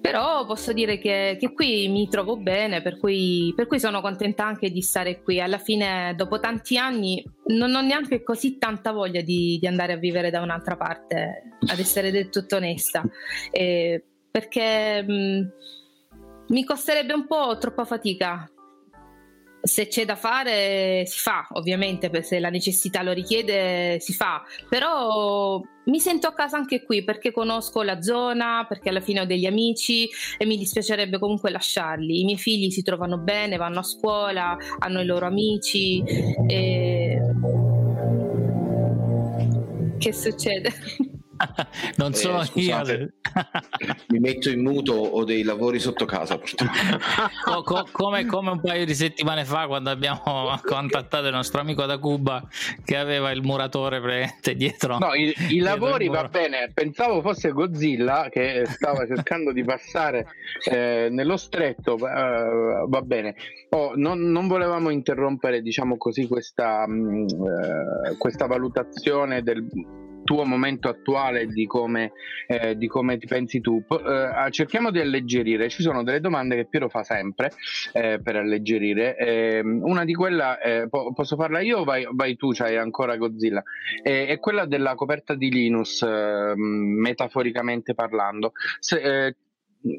[0.00, 4.44] però posso dire che, che, qui mi trovo bene, per cui, per cui, sono contenta
[4.44, 5.40] anche di stare qui.
[5.40, 9.96] Alla fine, dopo tanti anni, non ho neanche così tanta voglia di, di andare a
[9.96, 13.02] vivere da un'altra parte, ad essere del tutto onesta,
[13.50, 15.42] eh, perché mh, mm,
[16.48, 18.50] mi costerebbe un po' troppa fatica
[19.60, 25.60] se c'è da fare si fa, ovviamente, se la necessità lo richiede si fa, però
[25.84, 29.46] mi sento a casa anche qui perché conosco la zona, perché alla fine ho degli
[29.46, 32.20] amici e mi dispiacerebbe comunque lasciarli.
[32.20, 36.02] I miei figli si trovano bene, vanno a scuola, hanno i loro amici.
[36.46, 37.18] E...
[39.98, 40.72] Che succede?
[41.96, 42.82] non sono eh, io.
[44.08, 46.38] mi metto in muto o dei lavori sotto casa.
[47.44, 51.84] co- co- come, come, un paio di settimane fa, quando abbiamo contattato il nostro amico
[51.86, 52.46] da Cuba
[52.84, 54.98] che aveva il muratore presente dietro.
[54.98, 56.70] No, i, i lavori va bene.
[56.72, 60.26] Pensavo fosse Godzilla che stava cercando di passare
[60.64, 61.94] eh, nello stretto.
[61.94, 63.34] Uh, va bene.
[63.70, 69.66] Oh, non, non, volevamo interrompere, diciamo così, questa, mh, mm, uh, questa valutazione del
[70.28, 72.12] tuo momento attuale di come,
[72.46, 73.82] eh, di come ti pensi tu.
[73.88, 75.70] Eh, cerchiamo di alleggerire.
[75.70, 77.50] Ci sono delle domande che Piero fa sempre
[77.94, 79.16] eh, per alleggerire.
[79.16, 82.50] Ehm, una di quelle, eh, po- posso farla io o vai, vai tu?
[82.52, 83.62] C'hai ancora Godzilla?
[84.02, 88.52] è quella della coperta di Linus, ehm, metaforicamente parlando.
[88.80, 89.36] Se, eh,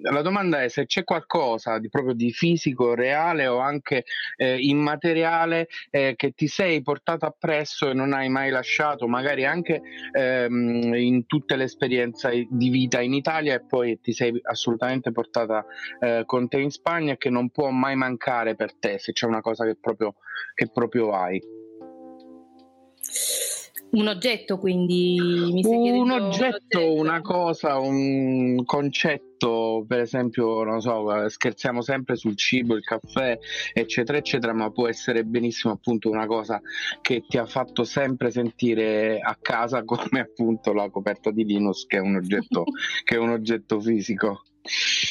[0.02, 4.04] la domanda è se c'è qualcosa di proprio di fisico, reale o anche
[4.36, 9.82] eh, immateriale eh, che ti sei portato appresso e non hai mai lasciato, magari anche
[10.12, 15.66] ehm, in tutte le esperienze di vita in Italia e poi ti sei assolutamente portata
[16.00, 19.26] eh, con te in Spagna e che non può mai mancare per te, se c'è
[19.26, 20.16] una cosa che proprio,
[20.54, 21.42] che proprio hai.
[23.92, 25.18] Un oggetto, quindi
[25.52, 32.38] mi un oggetto, oggetto, una cosa, un concetto, per esempio, non so, scherziamo sempre sul
[32.38, 33.38] cibo, il caffè,
[33.74, 36.62] eccetera, eccetera, ma può essere benissimo appunto una cosa
[37.02, 41.98] che ti ha fatto sempre sentire a casa, come appunto la coperta di Linus, che
[41.98, 42.66] è un oggetto,
[43.04, 44.44] che è un oggetto fisico.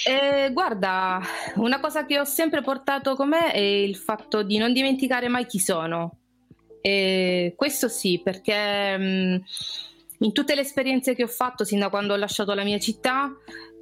[0.07, 1.21] Eh, guarda,
[1.57, 5.47] una cosa che ho sempre portato con me è il fatto di non dimenticare mai
[5.47, 6.19] chi sono
[6.81, 9.37] e questo sì, perché mh, mm,
[10.21, 13.31] in tutte le esperienze che ho fatto sin da quando ho lasciato la mia città,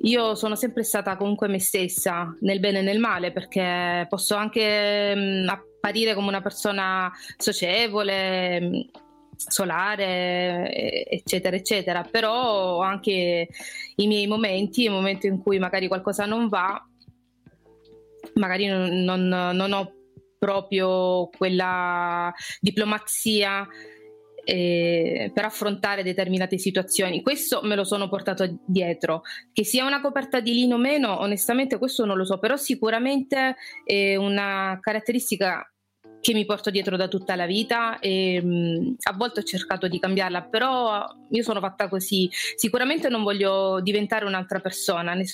[0.03, 5.14] io sono sempre stata comunque me stessa, nel bene e nel male, perché posso anche
[5.14, 8.80] mh, mm, apparire come una persona socievole, mh, mm,
[9.36, 10.70] solare,
[11.11, 13.49] eccetera, eccetera, però ho anche
[13.97, 16.82] i miei momenti, i momenti in cui magari qualcosa non va,
[18.34, 19.95] magari non, non, non ho
[20.47, 23.66] proprio quella diplomazia
[24.44, 27.20] eh, per affrontare determinate situazioni.
[27.20, 29.22] Questo me lo sono portato dietro.
[29.53, 33.57] Che sia una coperta di lino o meno, onestamente questo non lo so, però sicuramente
[33.84, 35.68] è una caratteristica
[36.26, 39.86] che mi porto dietro da tutta la vita e mh, mm, a volte ho cercato
[39.86, 42.28] di cambiarla, però io sono fatta così.
[42.56, 45.24] Sicuramente non voglio diventare un'altra persona, ne,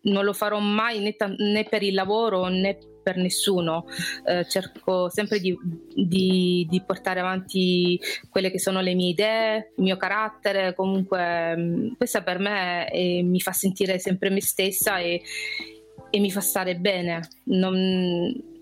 [0.00, 3.84] non lo farò mai né, né per il lavoro né per nessuno,
[4.24, 5.56] eh, cerco sempre di,
[5.94, 7.96] di, di, portare avanti
[8.28, 13.22] quelle che sono le mie idee, il mio carattere, comunque mh, questa per me è,
[13.22, 15.22] mi fa sentire sempre me stessa e,
[16.10, 17.20] e mi fa stare bene.
[17.44, 18.54] Non,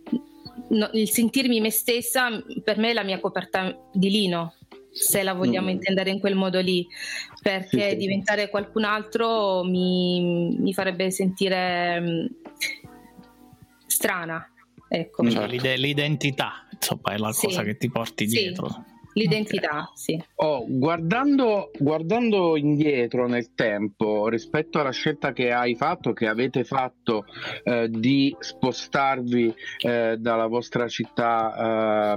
[0.74, 2.28] no, il sentirmi me stessa
[2.62, 4.54] per me è la mia coperta di lino
[4.94, 5.70] se la vogliamo mm.
[5.70, 6.86] intendere in quel modo lì,
[7.42, 7.96] perché sì, sì.
[7.96, 12.30] diventare qualcun altro mi, mi farebbe sentire
[13.86, 14.48] strana.
[14.88, 15.28] Ecco.
[15.28, 17.46] Cioè, l'ide- l'identità, insomma, è la sì.
[17.46, 18.84] cosa che ti porti dietro.
[19.14, 19.92] L'identità, okay.
[19.94, 20.24] sì.
[20.36, 27.24] Oh, guardando, guardando, indietro nel tempo rispetto alla scelta che hai fatto, che avete fatto
[27.62, 32.16] eh, di spostarvi eh, dalla vostra città eh,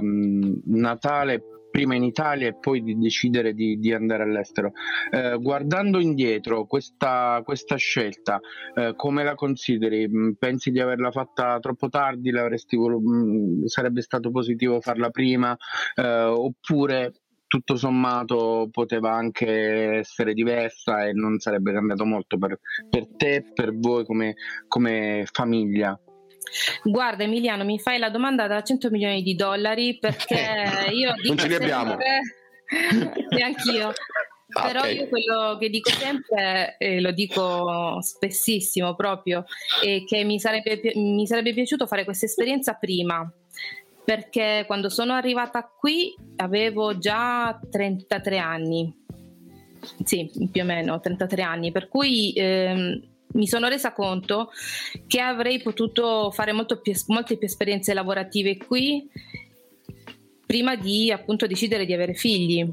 [0.66, 4.72] natale prima in Italia e poi di decidere di, di andare all'estero.
[5.12, 8.40] Eh, guardando indietro questa, questa scelta,
[8.74, 10.08] eh, come la consideri?
[10.08, 12.32] Mm, pensi di averla fatta troppo tardi?
[12.32, 15.56] Vol- mm, sarebbe stato positivo farla prima?
[15.94, 17.12] Eh, oppure
[17.46, 22.58] tutto sommato poteva anche essere diversa e non sarebbe cambiato molto per,
[22.90, 24.34] per te, per voi come,
[24.66, 25.96] come famiglia?
[26.82, 30.36] Guarda Emiliano, mi fai la domanda da 100 milioni di dollari perché
[30.92, 31.96] io dico non ce li abbiamo.
[33.30, 33.92] Neanch'io.
[34.50, 34.96] Ah, Però okay.
[34.96, 39.44] io quello che dico sempre, e lo dico spessissimo proprio,
[39.84, 43.30] è che mi sarebbe, mi sarebbe piaciuto fare questa esperienza prima,
[44.02, 49.04] perché quando sono arrivata qui avevo già 33 anni,
[50.02, 54.50] sì, più o meno 33 anni, per cui ehm, mi sono resa conto
[55.06, 59.08] che avrei potuto fare più, molte più esperienze lavorative qui
[60.46, 62.66] prima di appunto decidere di avere figli.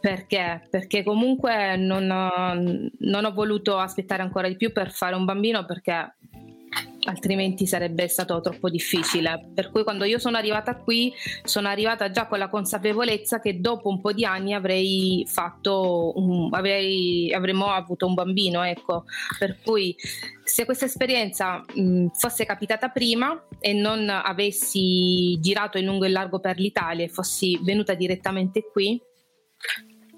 [0.00, 0.66] Perché?
[0.68, 2.54] Perché comunque non ho,
[2.98, 6.16] non ho voluto aspettare ancora di più per fare un bambino perché
[7.08, 9.50] altrimenti sarebbe stato troppo difficile.
[9.54, 11.12] Per cui quando io sono arrivata qui,
[11.44, 16.48] sono arrivata già con la consapevolezza che dopo un po' di anni avrei fatto un,
[16.52, 19.04] avrei, avremmo avuto un bambino, ecco.
[19.38, 19.96] Per cui
[20.44, 26.40] se questa esperienza mh, fosse capitata prima e non avessi girato in lungo e largo
[26.40, 29.00] per l'Italia e fossi venuta direttamente qui,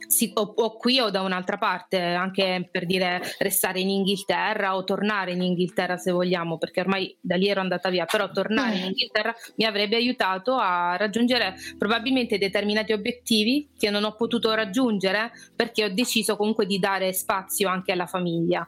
[0.06, 4.84] sì, o, o, qui o da un'altra parte, anche per dire restare in Inghilterra o
[4.84, 8.84] tornare in Inghilterra se vogliamo, perché ormai da lì ero andata via, però tornare in
[8.86, 15.84] Inghilterra mi avrebbe aiutato a raggiungere probabilmente determinati obiettivi che non ho potuto raggiungere perché
[15.84, 18.66] ho deciso comunque di dare spazio anche alla famiglia.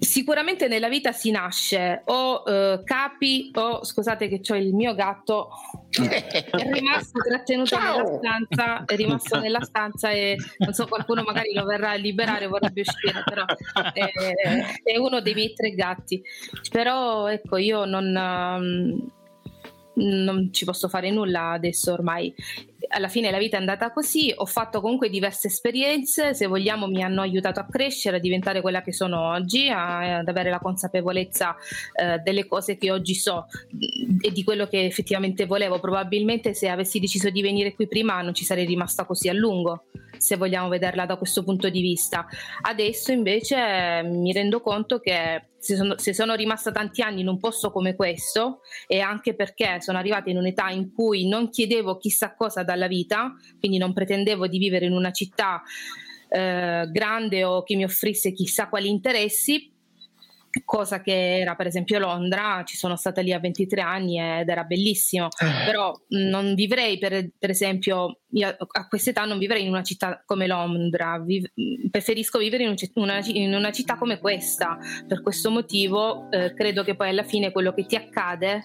[0.00, 5.50] Sicuramente nella vita si nasce o uh, capi o scusate che ho il mio gatto
[5.90, 11.64] è rimasto trattenuto nella stanza è rimasto nella stanza e non so qualcuno magari lo
[11.64, 13.44] verrà a liberare vorrebbe uscire però
[13.92, 14.10] è,
[14.84, 16.22] è, uno dei miei tre gatti
[16.70, 19.10] però ecco io non um,
[19.98, 22.32] non ci posso fare nulla adesso ormai.
[22.88, 27.02] Alla fine la vita è andata così, ho fatto comunque diverse esperienze, se vogliamo mi
[27.02, 31.56] hanno aiutato a crescere, a diventare quella che sono oggi, a, ad avere la consapevolezza
[31.94, 35.80] eh, delle cose che oggi so mm, e di quello che effettivamente volevo.
[35.80, 39.84] Probabilmente se avessi deciso di venire qui prima non ci sarei rimasta così a lungo
[40.18, 42.26] se vogliamo vederla da questo punto di vista.
[42.62, 47.38] Adesso invece mi rendo conto che se sono, se sono, rimasta tanti anni in un
[47.38, 52.34] posto come questo e anche perché sono arrivata in un'età in cui non chiedevo chissà
[52.34, 55.62] cosa dalla vita, quindi non pretendevo di vivere in una città
[56.28, 59.72] eh, grande o che mi offrisse chissà quali interessi,
[60.64, 64.64] cosa che era per esempio Londra, ci sono stata lì a 23 anni ed era
[64.64, 65.64] bellissimo, eh.
[65.64, 70.46] però non vivrei per, per esempio, io a quest'età non vivrei in una città come
[70.46, 71.50] Londra, viv-
[71.90, 76.82] preferisco vivere in, un, una, in, una, città come questa, per questo motivo eh, credo
[76.82, 78.64] che poi alla fine quello che ti accade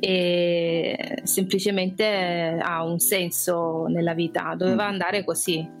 [0.00, 4.90] e semplicemente ha un senso nella vita, doveva mm.
[4.90, 5.76] andare così.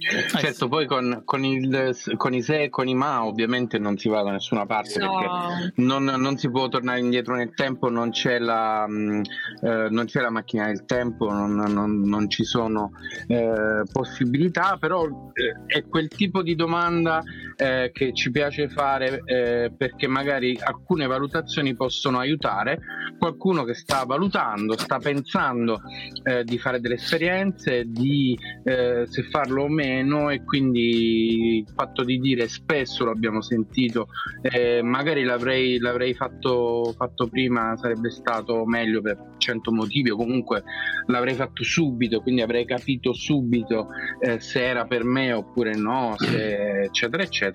[0.00, 4.08] Certo, poi con, con, il, con, i se e con i ma ovviamente non si
[4.08, 5.18] va da nessuna parte no.
[5.18, 9.20] perché non, non, si può tornare indietro nel tempo, non c'è la, mm,
[9.60, 12.92] eh, non c'è la macchina del tempo, non, non ci sono
[13.26, 17.22] eh, possibilità, però eh, è quel tipo di domanda
[17.60, 22.78] eh, che ci piace fare eh, perché magari alcune valutazioni possono aiutare.
[23.18, 25.82] Qualcuno che sta valutando, sta pensando
[26.22, 32.18] eh, di fare delle esperienze, di se farlo o meno e quindi il fatto di
[32.18, 34.08] dire spesso lo abbiamo sentito
[34.42, 40.62] eh, magari l'avrei, l'avrei fatto, fatto, prima sarebbe stato meglio per cento motivi o comunque
[41.06, 43.88] l'avrei fatto subito quindi avrei capito subito
[44.20, 47.49] eh, se era per me oppure no se, eccetera eccetera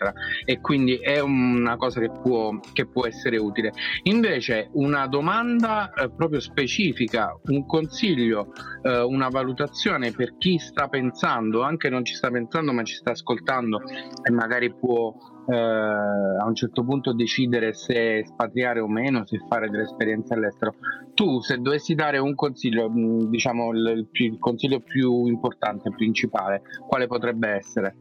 [0.46, 3.72] e quindi è una cosa che può, che può essere utile
[4.04, 11.62] invece una domanda eh, proprio specifica un consiglio eh, una valutazione per chi sta pensando
[11.62, 13.82] anche non ci sta pensando ma ci sta ascoltando
[14.24, 15.14] e magari può
[15.48, 20.76] eh, a un certo punto decidere se espatriare o meno, se fare delle esperienze all'estero.
[21.14, 27.08] Tu se dovessi dare un consiglio, mm, diciamo il, il consiglio più importante, principale, quale
[27.08, 27.98] potrebbe essere?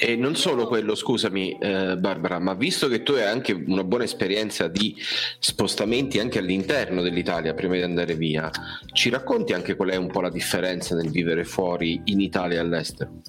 [0.00, 4.04] E non solo quello, scusami eh, Barbara, ma visto che tu hai anche una buona
[4.04, 4.96] esperienza di
[5.38, 8.50] spostamenti anche all'interno dell'Italia prima di andare via,
[8.92, 12.60] ci racconti anche qual è un po' la differenza nel vivere fuori in Italia e
[12.60, 13.20] all'estero?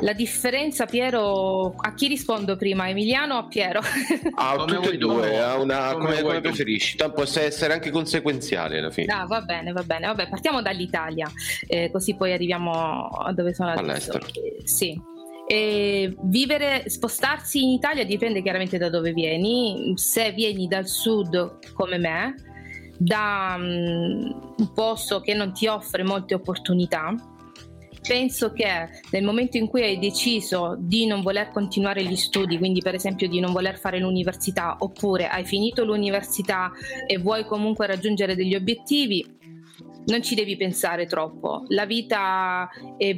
[0.00, 3.80] La differenza, Piero, a chi rispondo prima, Emiliano o a Piero?
[4.34, 7.90] A come tutte e due, a una, come, come, come preferisci, Tanto può essere anche
[7.90, 9.12] conseguenziale alla fine.
[9.12, 10.06] Ah, va bene, va bene.
[10.06, 11.30] Vabbè, partiamo dall'Italia,
[11.68, 14.12] eh, così poi arriviamo a dove sono adesso.
[14.12, 14.26] All'estero.
[14.26, 15.00] Eh, sì.
[15.46, 19.92] E vivere, spostarsi in Italia dipende chiaramente da dove vieni.
[19.96, 22.34] Se vieni dal sud come me,
[22.96, 27.14] da um, un posto che non ti offre molte opportunità,
[28.06, 32.80] penso che nel momento in cui hai deciso di non voler continuare gli studi, quindi
[32.80, 36.72] per esempio di non voler fare l'università, oppure hai finito l'università
[37.06, 39.24] e vuoi comunque raggiungere degli obiettivi,
[40.06, 41.64] non ci devi pensare troppo.
[41.68, 43.16] La vita è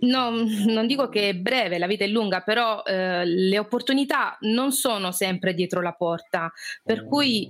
[0.00, 0.30] No,
[0.66, 5.12] non dico che è breve, la vita è lunga, però eh, le opportunità non sono
[5.12, 6.52] sempre dietro la porta.
[6.82, 7.48] Per cui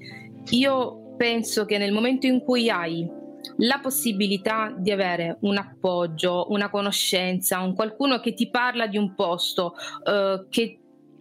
[0.51, 3.18] io penso che nel momento in cui hai
[3.59, 9.14] la possibilità di avere un appoggio, una conoscenza, un qualcuno che ti parla di un
[9.14, 9.74] posto,
[10.05, 10.80] eh, che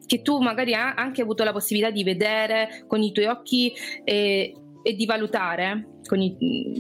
[0.09, 3.71] che tu magari hai anche avuto la possibilità di vedere con i tuoi occhi
[4.03, 6.36] e, e di valutare, i,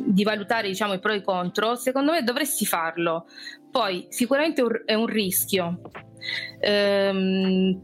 [0.07, 3.27] di valutare diciamo, i pro e i contro, secondo me dovresti farlo.
[3.71, 5.81] Poi sicuramente è un rischio.
[6.59, 7.81] Ehm,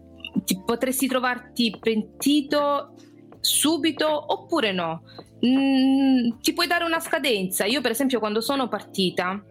[0.66, 2.96] potresti trovarti pentito
[3.40, 5.04] subito oppure no.
[5.46, 7.66] Mm, ti puoi dare una scadenza.
[7.66, 9.44] Io per esempio quando sono partita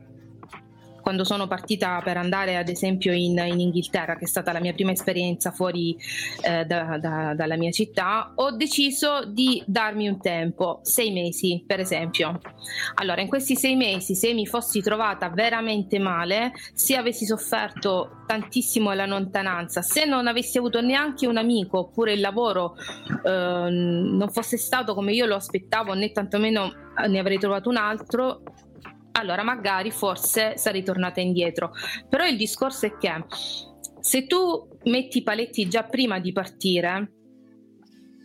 [1.04, 4.72] quando sono partita per andare ad esempio in, in Inghilterra, che è stata la mia
[4.72, 5.94] prima esperienza fuori
[6.40, 11.78] eh, da, da, dalla mia città, ho deciso di darmi un tempo, sei mesi per
[11.78, 12.40] esempio.
[12.94, 18.90] Allora, in questi sei mesi, se mi fossi trovata veramente male, se avessi sofferto tantissimo
[18.94, 22.76] la lontananza, se non avessi avuto neanche un amico oppure il lavoro
[23.24, 26.72] eh, non fosse stato come io lo aspettavo, né tantomeno
[27.06, 28.42] ne avrei trovato un altro,
[29.16, 31.72] allora magari forse sarei tornata indietro.
[32.08, 33.24] Però il discorso è che
[34.00, 37.12] se tu metti i paletti già prima di partire,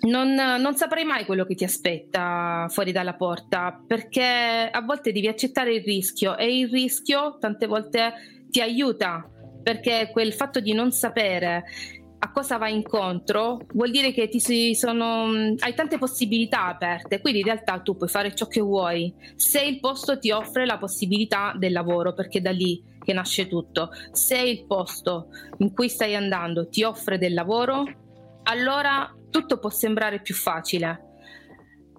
[0.01, 5.27] non, non, saprai mai quello che ti aspetta fuori dalla porta perché a volte devi
[5.27, 8.13] accettare il rischio e il rischio tante volte
[8.49, 9.29] ti aiuta
[9.61, 11.65] perché quel fatto di non sapere
[12.21, 17.45] a cosa vai incontro, vuol dire che ti sono, hai tante possibilità aperte, quindi in
[17.45, 21.71] realtà tu puoi fare ciò che vuoi se il posto ti offre la possibilità del
[21.71, 23.89] lavoro, perché da lì che nasce tutto.
[24.11, 27.85] Se il posto in cui stai andando ti offre del lavoro,
[28.43, 31.05] allora tutto può sembrare più facile.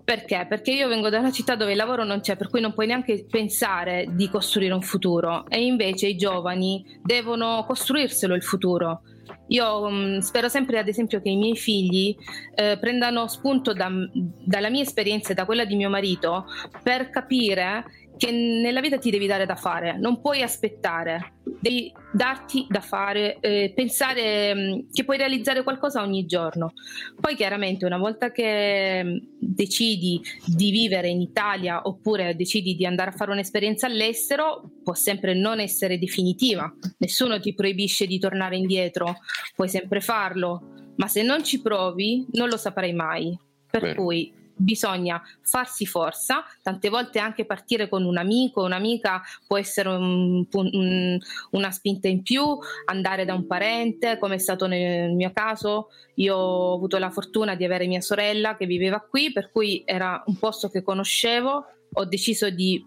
[0.04, 0.44] Perché?
[0.48, 2.88] Perché io vengo da una città dove il lavoro non c'è, per cui non puoi
[2.88, 9.02] neanche pensare di costruire un futuro e invece i giovani devono costruirselo il futuro
[9.48, 12.16] io um, spero sempre, ad esempio, che i miei figli
[12.54, 16.46] eh, prendano spunto da, dalla mia esperienza e da quella di mio marito
[16.82, 17.84] per capire
[18.20, 23.38] che nella vita ti devi dare da fare, non puoi aspettare, devi darti da fare,
[23.40, 26.74] eh, pensare mh, mm, che puoi realizzare qualcosa ogni giorno.
[27.18, 32.84] Poi chiaramente una volta che mh, mm, decidi di vivere in Italia oppure decidi di
[32.84, 38.58] andare a fare un'esperienza all'estero, può sempre non essere definitiva, nessuno ti proibisce di tornare
[38.58, 39.16] indietro,
[39.56, 43.34] puoi sempre farlo, ma se non ci provi non lo saprai mai.
[43.70, 43.94] Per Beh.
[43.94, 50.46] cui bisogna farsi forza, tante volte anche partire con un amico, un'amica può essere un,
[50.52, 51.18] un,
[51.50, 55.88] una spinta in più, andare da un parente, come è stato nel mio caso.
[56.16, 60.22] Io ho avuto la fortuna di avere mia sorella che viveva qui, per cui era
[60.26, 62.86] un posto che conoscevo, ho deciso di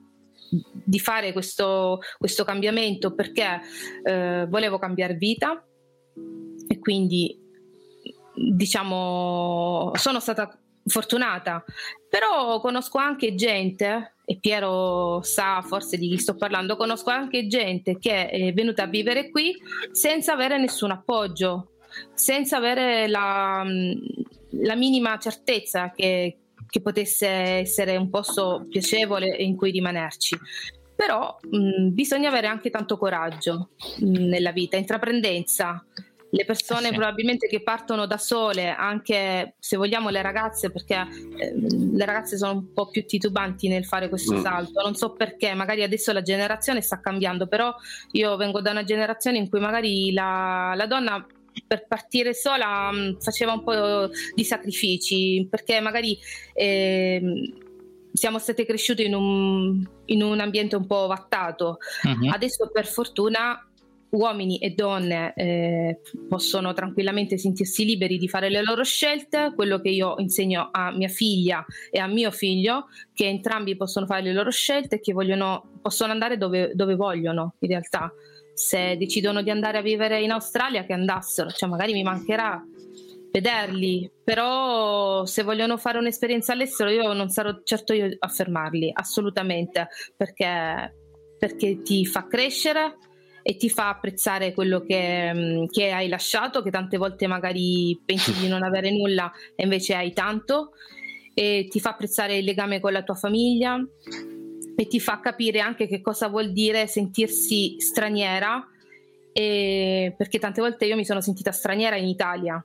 [0.71, 3.59] di fare questo, questo cambiamento perché
[4.03, 5.65] eh, volevo cambiare vita
[6.67, 7.35] e quindi
[8.35, 11.63] diciamo sono stata fortunata,
[12.09, 17.97] però conosco anche gente, e Piero sa forse di chi sto parlando, conosco anche gente
[17.99, 19.55] che è venuta a vivere qui
[19.91, 21.71] senza avere nessun appoggio,
[22.13, 23.65] senza avere la,
[24.49, 26.37] la minima certezza che,
[26.69, 30.37] che potesse essere un posto piacevole in cui rimanerci.
[30.95, 33.69] Però mh, bisogna avere anche tanto coraggio
[33.99, 35.83] mh, nella vita, intraprendenza
[36.33, 36.95] le persone sì.
[36.95, 40.95] probabilmente che partono da sole, anche se vogliamo le ragazze, perché
[41.37, 44.41] eh, le ragazze sono un po' più titubanti nel fare questo mm.
[44.41, 47.71] salto, non so perché, magari adesso la generazione sta cambiando, però
[48.13, 51.23] io vengo da una generazione in cui magari la, la donna
[51.67, 56.17] per partire sola mh, mm, faceva un po' di sacrifici, perché magari...
[56.53, 57.53] Eh,
[58.15, 61.79] siamo state cresciute in un, in un, ambiente un po' vattato.
[62.03, 62.29] Uh-huh.
[62.31, 63.59] Adesso, per fortuna,
[64.13, 69.89] uomini e donne eh, possono tranquillamente sentirsi liberi di fare le loro scelte, quello che
[69.89, 74.51] io insegno a mia figlia e a mio figlio, che entrambi possono fare le loro
[74.51, 78.11] scelte e che vogliono, possono andare dove, dove vogliono in realtà.
[78.53, 82.63] Se decidono di andare a vivere in Australia, che andassero, cioè magari mi mancherà
[83.31, 89.87] vederli, però se vogliono fare un'esperienza all'estero io non sarò certo io a fermarli, assolutamente,
[90.15, 90.93] perché,
[91.39, 92.97] perché ti fa crescere
[93.43, 98.33] e ti fa apprezzare quello che, mm, che, hai lasciato, che tante volte magari pensi
[98.39, 100.71] di non avere nulla e invece hai tanto,
[101.33, 103.77] e ti fa apprezzare il legame con la tua famiglia
[104.75, 108.65] e ti fa capire anche che cosa vuol dire sentirsi straniera,
[109.33, 112.63] perché tante volte io mi sono sentita straniera in Italia.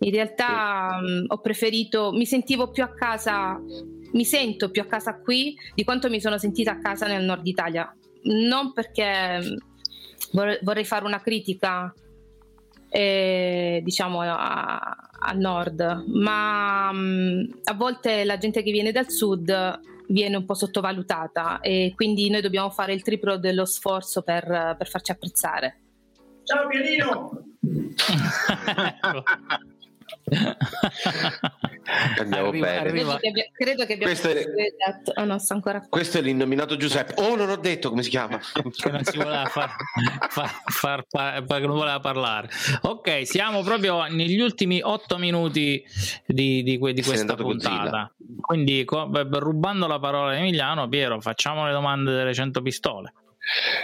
[0.00, 3.60] In realtà mh, mm, ho preferito, mi sentivo più a casa,
[4.12, 7.46] mi sento più a casa qui di quanto mi sono sentita a casa nel nord
[7.46, 7.94] Italia.
[8.24, 9.38] Non perché
[10.30, 11.92] vorrei fare una critica
[12.88, 19.80] eh, diciamo al nord, ma mh, mm, a volte la gente che viene dal sud
[20.08, 24.88] viene un po' sottovalutata e quindi noi dobbiamo fare il triplo dello sforzo per, per
[24.88, 25.80] farci apprezzare.
[26.44, 27.44] Ciao Pierino!
[32.18, 32.88] Andiamo arriva, bene.
[32.88, 33.18] Arriva.
[33.52, 35.12] Credo che, abbiamo questo è, detto.
[35.16, 35.38] Oh, no,
[35.88, 37.14] questo è l'innominato Giuseppe.
[37.16, 38.38] Oh, non ho detto come si chiama.
[38.38, 39.74] che non si voleva far,
[40.28, 42.48] far, far, far, non voleva parlare.
[42.82, 45.84] Ok, siamo proprio negli ultimi otto minuti
[46.26, 48.12] di, di, di questa puntata.
[48.40, 53.12] Quindi, rubando la parola di Emiliano, Piero, facciamo le domande delle 100 pistole.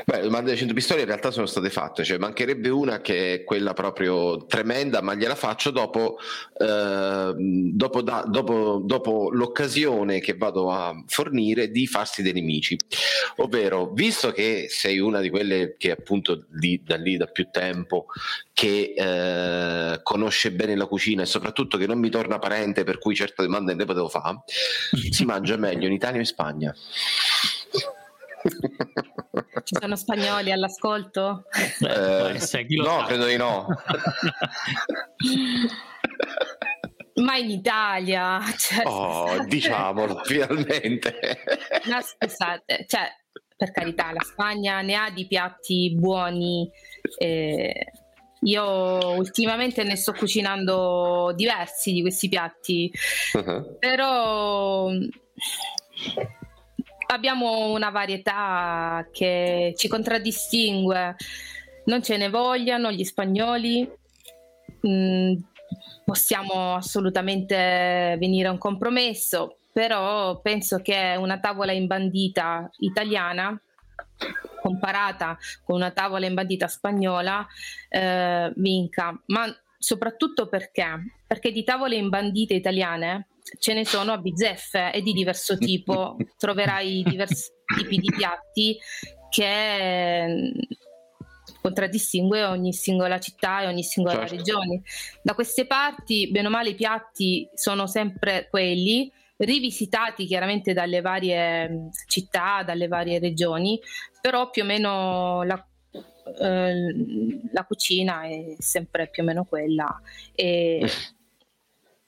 [0.05, 3.35] Beh, le domande delle 100 pistole in realtà sono state fatte, cioè mancherebbe una che
[3.35, 6.19] è quella proprio tremenda, ma gliela faccio dopo,
[6.57, 12.77] eh, dopo, da, dopo, dopo l'occasione che vado a fornire di farsi dei nemici.
[13.37, 18.07] Ovvero, visto che sei una di quelle che appunto lì, da lì da più tempo,
[18.53, 23.17] che eh, conosce bene la cucina e soprattutto che non mi torna parente, per cui
[23.17, 24.39] certe domande ne potevo fare,
[25.11, 26.75] si mangia meglio in Italia o in Spagna?
[29.65, 31.45] Ci sono spagnoli all'ascolto?
[31.81, 33.67] Eh, eh no, credo di no.
[37.17, 41.19] Ma in Italia, cioè, oh, diciamolo finalmente.
[41.87, 43.09] No, scusate, cioè,
[43.57, 46.71] per carità, la Spagna ne ha di piatti buoni.
[47.19, 47.93] Eh,
[48.43, 52.89] Io ultimamente ne sto cucinando diversi di questi piatti,
[53.33, 53.79] uh-huh.
[53.81, 54.89] però
[57.09, 61.17] abbiamo una varietà che ci contraddistingue.
[61.85, 63.89] Non ce ne vogliano gli spagnoli,
[64.87, 65.35] mm,
[66.05, 73.59] possiamo assolutamente venire a un compromesso, però penso che una tavola imbandita italiana
[74.61, 77.47] comparata con una tavola imbandita spagnola
[77.89, 79.47] eh, vinca, ma
[79.79, 81.23] soprattutto perché?
[81.27, 83.29] Perché di tavole imbandite italiane
[83.59, 88.77] ce ne sono a bizzeffe e di diverso tipo, troverai diversi tipi di piatti
[89.31, 90.59] che mm,
[91.61, 94.37] contraddistingue ogni singola città e ogni singola certo.
[94.37, 94.83] regione.
[95.23, 101.69] Da queste parti, bene o male, i piatti sono sempre quelli, rivisitati chiaramente dalle varie
[101.69, 103.81] mm, città, dalle varie regioni,
[104.21, 105.65] però più o meno la,
[106.41, 106.95] eh,
[107.53, 110.01] la cucina è sempre più o meno quella.
[110.35, 110.87] E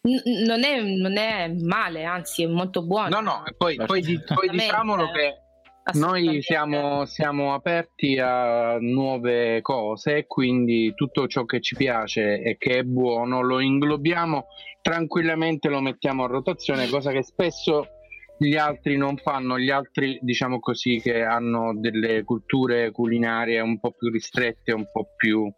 [0.02, 3.08] non, è, non è male, anzi è molto buono.
[3.08, 4.02] No, no, poi, poi,
[4.34, 5.34] poi diciamolo che
[5.94, 12.78] noi siamo, siamo, aperti a nuove cose, quindi tutto ciò che ci piace e che
[12.78, 14.46] è buono lo inglobiamo
[14.82, 17.88] tranquillamente, lo mettiamo a rotazione, cosa che spesso
[18.38, 23.92] gli altri non fanno, gli altri diciamo così che hanno delle culture culinarie un po'
[23.92, 25.52] più ristrette, un po' più...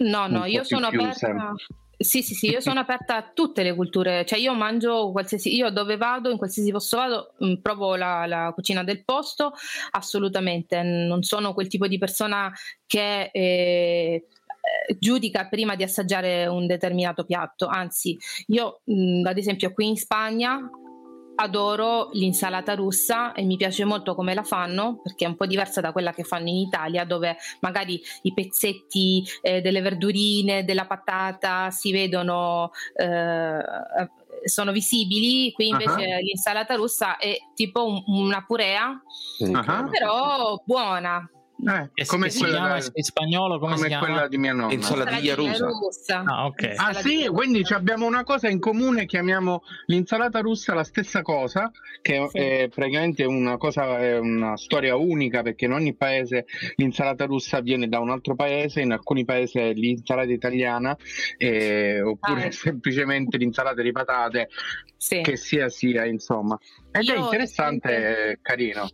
[0.00, 1.54] No, no, io sono aperta...
[2.00, 5.68] Sì, sì, sì, io sono aperta a tutte le culture, cioè io mangio qualsiasi, io
[5.70, 9.52] dove vado, in qualsiasi posto vado, mm, provo la, la, cucina del posto,
[9.90, 12.52] assolutamente, non sono quel tipo di persona
[12.86, 14.26] che eh,
[14.96, 19.96] giudica prima di assaggiare un determinato piatto, anzi io mh, mm, ad esempio qui in
[19.96, 20.70] Spagna
[21.40, 25.80] adoro l'insalata russa e mi piace molto come la fanno perché è un po' diversa
[25.80, 31.70] da quella che fanno in Italia dove magari i pezzetti eh, delle verdurine, della patata
[31.70, 33.62] si vedono eh,
[34.44, 36.22] sono visibili, qui invece uh-huh.
[36.22, 39.00] l'insalata russa è tipo un, una purea,
[39.38, 39.88] uh-huh.
[39.90, 41.28] però buona,
[41.64, 42.90] eh, come si chiama da...
[42.92, 43.58] in spagnolo?
[43.58, 44.72] Come, come quella di mia nonna.
[44.72, 45.66] Insalatiglia russa.
[45.66, 46.22] russa.
[46.24, 46.74] Ah, okay.
[46.76, 52.28] ah sì, quindi abbiamo una cosa in comune, chiamiamo l'insalata russa la stessa cosa, che
[52.30, 52.38] sì.
[52.38, 56.46] è praticamente una cosa, è una storia unica perché in ogni paese
[56.76, 60.96] l'insalata russa viene da un altro paese, in alcuni paesi è l'insalata italiana,
[61.36, 64.48] eh, oppure ah, semplicemente l'insalata di patate,
[64.96, 65.22] sì.
[65.22, 66.58] che sia sia, insomma.
[66.90, 68.38] Ed è interessante, sempre...
[68.42, 68.88] carino.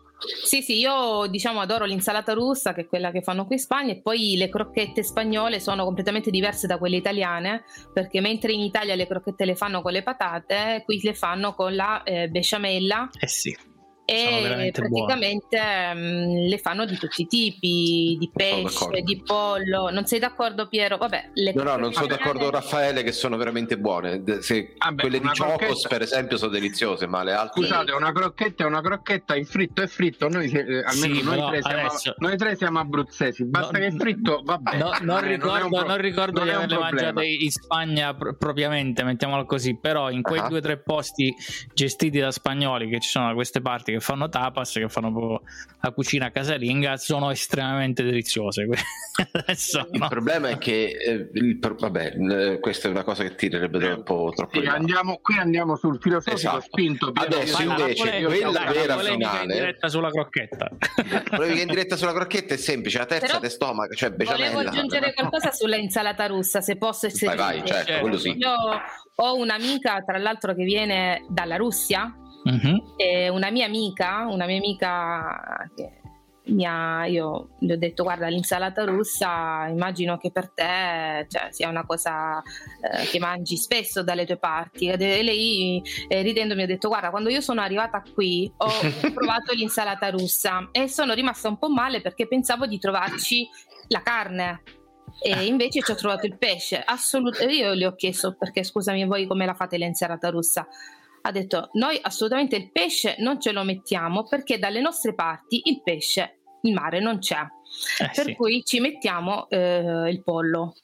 [0.44, 3.92] Sì, sì, io diciamo adoro l'insalata russa, che è quella che fanno qui in Spagna,
[3.92, 8.94] e poi le crocchette spagnole sono completamente diverse da quelle italiane, perché mentre in Italia
[8.94, 13.10] le crocchette le fanno con le patate, qui le fanno con la eh, besciamella.
[13.18, 13.72] Eh sì
[14.06, 15.58] e praticamente
[15.94, 19.90] mh, mm, le fanno di tutti i tipi, di pesce, di pollo.
[19.90, 20.98] Non sei d'accordo Piero?
[20.98, 24.22] Vabbè, le no, no, non sono d'accordo Raffaele che sono veramente buone.
[24.40, 27.62] Se, Vabbè, quelle di Chocos per esempio sono deliziose, ma le altre...
[27.62, 31.50] Scusate, una crocchetta è una crocchetta, il fritto è fritto, noi, eh, almeno sì, noi,
[31.50, 32.14] tre siamo, adesso...
[32.18, 34.76] noi, tre siamo, abruzzesi, basta no, che è fritto, vabbè.
[34.76, 39.46] No, non, ricordo, non, non ricordo non di averle mangiate in Spagna pr- propriamente, mettiamolo
[39.46, 40.48] così, però in quei uh-huh.
[40.48, 41.34] due o tre posti
[41.72, 45.42] gestiti da spagnoli che ci sono da queste parti che fanno tapas, che fanno proprio
[45.80, 48.66] la cucina casalinga, sono estremamente deliziose.
[49.32, 50.08] Adesso, il no.
[50.08, 54.60] problema è che, eh, il, vabbè, eh, questa è una cosa che tirerebbe troppo, troppo
[54.60, 56.60] sì, andiamo, qui andiamo sul filosofico esatto.
[56.62, 57.12] spinto.
[57.14, 59.42] Adesso invece, quella vera finale...
[59.42, 60.70] in diretta sulla crocchetta.
[61.30, 64.50] Polemica in diretta sulla crocchetta è semplice, la terza Però, stomaco, cioè becciamella.
[64.50, 68.36] Volevo aggiungere qualcosa sulla insalata russa, se posso essere Vai, vai, certo, quello sì.
[68.36, 68.52] Io
[69.16, 72.12] ho un'amica, tra l'altro, che viene dalla Russia
[72.44, 73.34] Uh-huh.
[73.34, 76.02] una mia amica, una mia amica che
[76.46, 81.68] mi ha, io gli ho detto guarda l'insalata russa immagino che per te cioè, sia
[81.68, 84.88] una cosa eh, che mangi spesso dalle tue parti.
[84.88, 88.68] E lei eh, ridendo mi ha detto guarda quando io sono arrivata qui ho
[89.14, 93.48] provato l'insalata russa e sono rimasta un po' male perché pensavo di trovarci
[93.88, 94.62] la carne.
[95.22, 99.26] E invece ci ho trovato il pesce assolutamente io le ho chiesto perché scusami voi
[99.26, 100.66] come la fate l'insalata russa
[101.26, 105.82] ha detto noi assolutamente il pesce non ce lo mettiamo perché dalle nostre parti il
[105.82, 107.40] pesce, il mare non c'è.
[107.40, 108.34] Eh, per sì.
[108.34, 110.74] cui ci mettiamo eh, il pollo.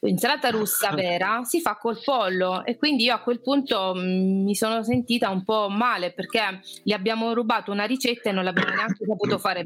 [0.00, 4.44] L'insalata russa vera si fa col pollo e quindi io a quel punto mh, mm,
[4.44, 8.74] mi sono sentita un po' male perché gli abbiamo rubato una ricetta e non l'abbiamo
[8.74, 9.64] neanche saputo fare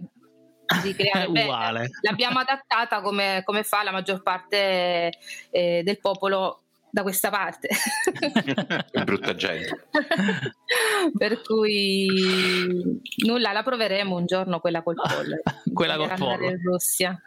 [0.83, 1.89] di creare bene.
[2.03, 5.13] L'abbiamo adattata come, come, fa la maggior parte
[5.51, 7.69] eh, del popolo da questa parte.
[8.91, 9.89] È brutta gente.
[11.17, 15.37] per cui nulla, la proveremo un giorno quella col pollo.
[15.73, 16.49] quella col pollo.
[16.49, 17.21] in Russia.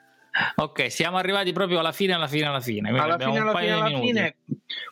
[0.55, 2.89] Ok, siamo arrivati proprio alla fine, alla fine, alla fine.
[2.89, 4.35] Alla fine, alla fine, alla fine.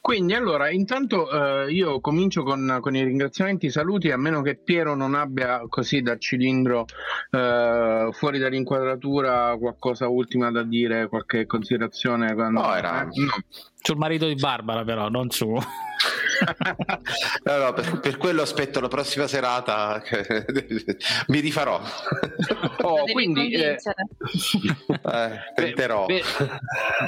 [0.02, 1.30] Quindi, allora, intanto
[1.66, 5.64] eh, io comincio con, con, i ringraziamenti, i saluti, a meno che Piero non abbia
[5.68, 6.86] così da cilindro
[7.32, 12.34] eh, fuori dall'inquadratura qualcosa ultima da dire, qualche considerazione.
[12.34, 12.62] Quando...
[12.62, 13.02] No, era...
[13.02, 13.44] Eh, no.
[13.82, 15.56] Sul marito di Barbara, però, non su.
[17.44, 20.02] no, no, per, per, quello aspetto la prossima serata,
[21.28, 21.82] mi rifarò.
[22.82, 23.78] Oh, quindi eh,
[24.88, 26.06] eh, tenterò.
[26.06, 26.22] Ve,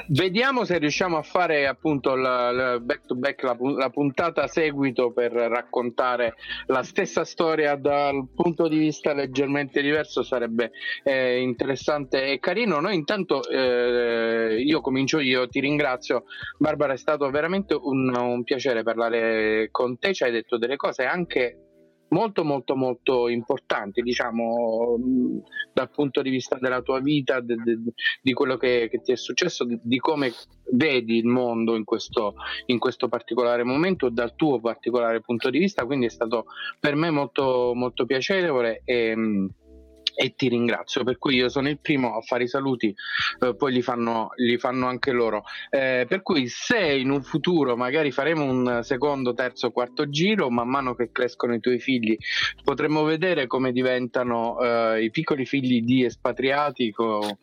[0.07, 5.31] vediamo se riusciamo a fare appunto la, back to back la, la, puntata seguito per
[5.31, 6.35] raccontare
[6.67, 10.23] la stessa storia dal punto di vista leggermente diverso.
[10.23, 10.71] Sarebbe
[11.03, 12.79] eh, interessante e carino.
[12.79, 16.25] Noi intanto eh, io comincio io, ti ringrazio.
[16.57, 19.20] Barbara, è stato veramente un, un piacere parlare
[19.71, 21.57] con te ci hai detto delle cose anche
[22.11, 24.97] molto molto molto importanti diciamo
[25.73, 27.77] dal punto di vista della tua vita de, de,
[28.21, 30.31] di quello che, che, ti è successo di, di, come
[30.73, 32.35] vedi il mondo in questo,
[32.67, 35.85] in questo particolare momento dal tuo particolare punto di vista.
[35.85, 36.45] Quindi è stato
[36.79, 39.15] per me molto molto piacevole e
[40.15, 41.03] e ti ringrazio.
[41.03, 42.93] Per cui io sono il primo a fare i saluti,
[43.39, 45.43] eh, poi li fanno, li fanno, anche loro.
[45.69, 50.67] Eh, per cui se in un futuro magari faremo un secondo, terzo, quarto giro, man
[50.67, 52.17] mano che crescono i tuoi figli,
[52.63, 57.39] potremmo vedere come diventano eh, i piccoli figli di espatriati, co-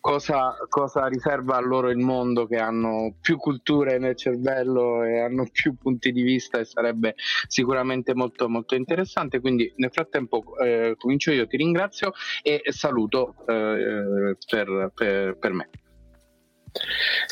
[0.00, 5.46] cosa, cosa riserva a loro il mondo che hanno più culture nel cervello e hanno
[5.50, 7.14] più punti di vista e sarebbe
[7.46, 9.40] sicuramente molto molto interessante.
[9.40, 12.09] Quindi nel frattempo eh, comincio io, ti ringrazio
[12.42, 15.68] e saluto eh, per, per, per me.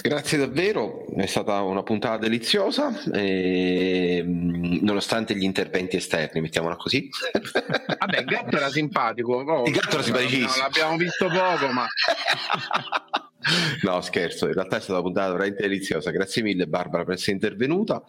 [0.02, 7.08] Grazie davvero, è stata una puntata deliziosa, e, nonostante gli interventi esterni, mettiamola così.
[7.98, 9.34] Vabbè, il gatto era simpatico.
[9.34, 10.56] Oh, il gatto era simpaticissimo.
[10.56, 11.86] No, l'abbiamo visto poco, ma...
[13.82, 16.10] No, scherzo, in realtà è stata una puntata veramente deliziosa.
[16.10, 18.02] Grazie mille Barbara per essere intervenuta.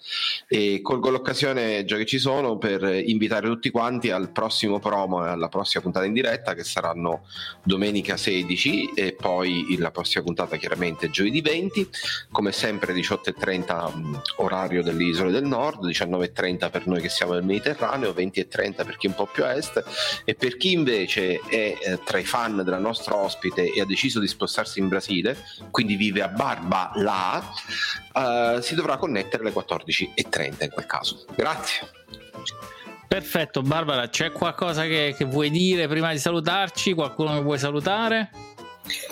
[0.47, 5.29] E colgo l'occasione già che ci sono per invitare tutti quanti al prossimo promo e
[5.29, 7.27] alla prossima puntata in diretta che saranno
[7.63, 11.89] domenica 16 e poi la prossima puntata chiaramente giovedì 20,
[12.31, 18.11] come sempre 18.30 orario delle isole del nord, 19.30 per noi che siamo nel Mediterraneo,
[18.11, 19.83] 20.30 per chi è un po' più a est.
[20.25, 24.19] E per chi invece è eh, tra i fan della nostra ospite e ha deciso
[24.19, 25.37] di spostarsi in Brasile Brasile,
[25.71, 27.43] quindi vive a Barba là,
[28.13, 31.25] uh, si dovrà connettere alle 14.30 in quel caso.
[31.35, 31.87] Grazie.
[33.07, 36.93] Perfetto, Barbara, c'è qualcosa che, che vuoi dire prima di salutarci?
[36.93, 38.29] Qualcuno che vuoi salutare?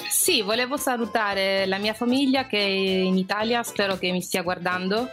[0.09, 5.09] Sì, volevo salutare la mia famiglia che è in Italia, spero che mi stia guardando,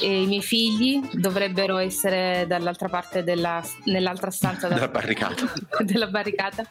[0.00, 5.52] e i miei figli dovrebbero essere dall'altra parte della, nell'altra stanza della barricata.
[5.84, 6.64] della barricata.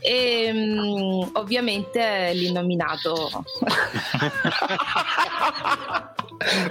[0.00, 3.30] E um, ovviamente l'innominato.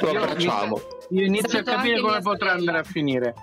[0.02, 0.82] Lo abbracciamo.
[1.12, 3.34] Io inizio a capire come potrà andare a finire.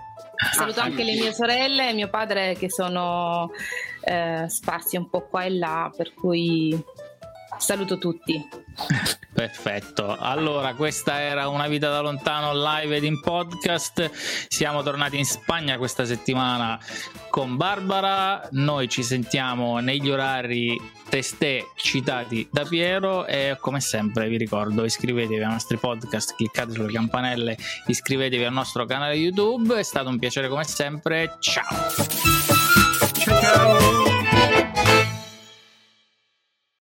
[0.52, 3.50] Saluto anche le mie sorelle e mio padre che sono
[4.02, 6.80] eh, sparsi un po' qua e là, per cui
[7.58, 8.48] saluto tutti.
[9.32, 14.10] Perfetto, allora questa era una vita da lontano live ed in podcast.
[14.48, 16.78] Siamo tornati in Spagna questa settimana
[17.30, 18.48] con Barbara.
[18.52, 20.76] Noi ci sentiamo negli orari
[21.08, 26.92] testè citati da Piero e come sempre vi ricordo iscrivetevi ai nostri podcast, cliccate sulle
[26.92, 27.56] campanelle,
[27.86, 29.78] iscrivetevi al nostro canale YouTube.
[29.78, 31.36] È stato un piacere come sempre.
[31.38, 31.66] Ciao.
[33.12, 34.07] Ciao ciao.